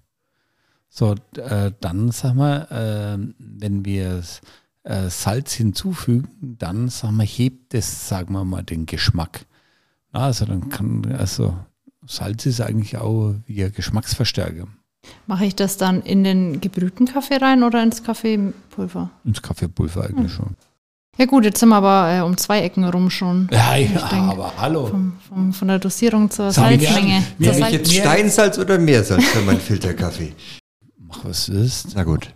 so, 0.89 1.15
äh, 1.37 1.73
dann 1.81 2.11
sag 2.11 2.35
mal, 2.35 2.67
äh, 2.71 3.35
wenn 3.39 3.85
wir 3.85 4.23
äh, 4.83 5.09
Salz 5.09 5.55
hinzufügen, 5.55 6.29
dann 6.59 6.89
sag 6.89 7.13
mal, 7.13 7.25
hebt 7.27 7.73
es, 7.73 8.09
sagen 8.09 8.35
wir 8.35 8.45
mal, 8.45 8.63
den 8.63 8.85
Geschmack. 8.85 9.47
Na, 10.13 10.27
also 10.27 10.45
dann 10.45 10.69
kann, 10.69 11.11
also 11.13 11.57
Salz 12.13 12.47
ist 12.47 12.61
eigentlich 12.61 12.99
auch 12.99 13.35
wie 13.47 13.65
ein 13.65 13.73
Geschmacksverstärker. 13.73 14.67
Mache 15.27 15.47
ich 15.47 15.57
das 15.57 15.79
dann 15.79 16.03
in 16.03 16.23
den 16.25 16.61
gebrühten 16.61 17.07
Kaffee 17.07 17.37
rein 17.37 17.63
oder 17.63 17.83
ins 17.83 18.05
Kaffeepulver? 18.05 19.11
Ins 19.25 19.43
Kaffeepulver 19.43 20.05
eigentlich 20.05 20.33
schon. 20.33 20.57
Ja 21.19 21.27
gut, 21.27 21.45
jetzt 21.45 21.61
sind 21.61 21.71
wir 21.71 21.77
aber 21.77 22.15
äh, 22.15 22.21
um 22.21 22.37
zwei 22.37 22.61
Ecken 22.61 22.85
rum 22.85 23.11
schon. 23.11 23.49
Ja, 23.51 23.77
ja 23.77 24.09
denk, 24.09 24.31
aber 24.31 24.53
hallo. 24.59 24.87
Vom, 24.87 25.13
vom, 25.29 25.53
von 25.53 25.69
der 25.69 25.79
Dosierung 25.79 26.31
zur 26.31 26.53
Sag 26.53 26.81
Salzmenge. 26.81 27.23
Nehme 27.39 27.59
ich 27.59 27.71
jetzt 27.71 27.93
Steinsalz 27.93 28.59
oder 28.59 28.79
Meersalz 28.79 29.25
für 29.25 29.41
meinen 29.41 29.61
Filterkaffee? 29.61 30.33
Mach 30.99 31.25
was 31.25 31.49
ist. 31.49 31.95
Na 31.95 32.05
gut, 32.05 32.33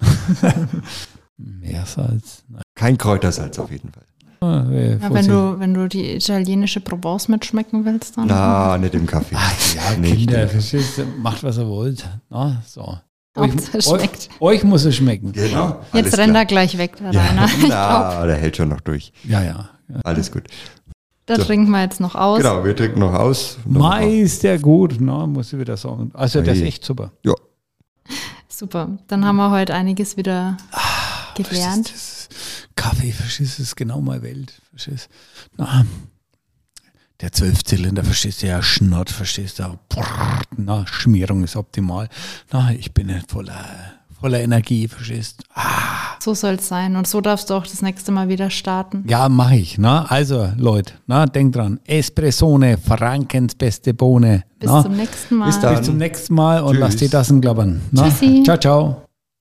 Meersalz. 1.36 2.44
Nein. 2.48 2.62
kein 2.74 2.98
Kräutersalz 2.98 3.58
auf 3.58 3.70
jeden 3.70 3.90
Fall. 3.90 4.04
Ah, 4.42 4.64
ja, 4.70 5.12
wenn, 5.12 5.28
du, 5.28 5.60
wenn 5.60 5.74
du 5.74 5.86
die 5.86 6.14
italienische 6.16 6.80
Provence 6.80 7.28
mitschmecken 7.28 7.84
willst, 7.84 8.16
dann. 8.16 8.26
Na, 8.26 8.78
nicht 8.78 8.94
im 8.94 9.06
Kaffee. 9.06 9.36
Ach 9.38 9.74
ja, 9.74 9.98
Nicht. 9.98 10.16
Kinder, 10.16 10.48
verstehst 10.48 11.02
macht 11.22 11.42
was 11.42 11.58
ihr 11.58 11.68
wollt. 11.68 12.08
Na, 12.30 12.62
so. 12.66 12.98
Hauptsache 13.36 13.78
es 13.78 13.86
euch, 13.86 14.00
schmeckt. 14.00 14.28
euch 14.40 14.64
muss 14.64 14.84
es 14.86 14.96
schmecken. 14.96 15.32
Genau. 15.32 15.80
Jetzt 15.92 16.16
rennt 16.16 16.34
er 16.34 16.46
gleich 16.46 16.78
weg, 16.78 16.96
der 16.96 17.12
Ja, 17.12 17.20
Rainer. 17.22 17.48
Na, 17.68 18.26
der 18.26 18.36
hält 18.36 18.56
schon 18.56 18.70
noch 18.70 18.80
durch. 18.80 19.12
Ja, 19.24 19.42
ja. 19.42 19.68
ja. 19.88 20.00
Alles 20.04 20.32
gut. 20.32 20.44
da 21.26 21.36
So. 21.36 21.44
trinken 21.44 21.70
wir 21.70 21.82
jetzt 21.82 22.00
noch 22.00 22.14
aus. 22.14 22.38
Genau, 22.38 22.64
wir 22.64 22.74
trinken 22.74 22.98
noch 23.00 23.12
aus. 23.14 23.58
Noch 23.66 23.80
Mai 23.88 24.20
ist 24.20 24.42
der 24.42 24.58
gut, 24.58 24.96
na, 25.00 25.26
muss 25.26 25.52
ich 25.52 25.58
wieder 25.58 25.76
sagen. 25.76 26.10
Also, 26.14 26.40
der 26.40 26.54
ist 26.54 26.62
echt 26.62 26.84
super. 26.84 27.12
Ja, 27.24 27.34
Super. 28.48 28.98
Dann 29.06 29.24
haben 29.24 29.36
wir 29.36 29.50
heute 29.50 29.72
einiges 29.74 30.16
wieder 30.16 30.56
Ah, 30.72 31.32
gelernt. 31.34 31.90
Das 31.94 32.19
Kaffee, 32.76 33.12
verstehst 33.12 33.58
du, 33.58 33.62
ist 33.62 33.76
genau 33.76 34.00
meine 34.00 34.22
Welt. 34.22 34.60
Verstehst 34.70 35.08
du? 35.56 35.62
Na, 35.64 35.84
der 37.20 37.32
Zwölfzylinder, 37.32 38.02
verstehst 38.04 38.42
du, 38.42 38.46
ja, 38.46 38.62
Schnott, 38.62 39.10
verstehst 39.10 39.58
du, 39.58 39.78
brrr, 39.90 40.40
na, 40.56 40.86
Schmierung 40.86 41.44
ist 41.44 41.56
optimal. 41.56 42.08
Na, 42.50 42.72
ich 42.72 42.94
bin 42.94 43.08
nicht 43.08 43.30
voller, 43.30 43.62
voller 44.18 44.40
Energie, 44.40 44.88
verstehst 44.88 45.40
du. 45.40 45.44
Ah, 45.54 46.16
So 46.20 46.32
soll 46.32 46.54
es 46.54 46.68
sein. 46.68 46.96
Und 46.96 47.06
so 47.06 47.20
darfst 47.20 47.50
du 47.50 47.54
auch 47.54 47.66
das 47.66 47.82
nächste 47.82 48.10
Mal 48.12 48.28
wieder 48.28 48.48
starten. 48.48 49.04
ja, 49.06 49.28
mache 49.28 49.56
ich. 49.56 49.76
Na, 49.76 50.06
also, 50.06 50.50
Leute, 50.56 50.94
na, 51.06 51.26
denkt 51.26 51.56
dran, 51.56 51.78
Espressone, 51.84 52.78
Frankens 52.78 53.54
beste 53.54 53.92
Bohne. 53.92 54.44
Bis 54.58 54.70
na, 54.70 54.82
zum 54.82 54.96
nächsten 54.96 55.36
Mal. 55.36 55.46
Bis 55.46 55.60
dann. 55.60 55.76
bis 55.76 55.86
zum 55.86 55.96
nächsten 55.98 56.34
Mal 56.34 56.62
und 56.62 56.72
Tschüss. 56.72 56.80
lasst 56.80 57.00
die 57.02 57.08
Tassen 57.10 57.40
klappern. 57.42 57.82
Na, 57.90 58.04
Tschüssi. 58.08 58.42
ciao, 58.44 58.56
ciao. 58.56 59.09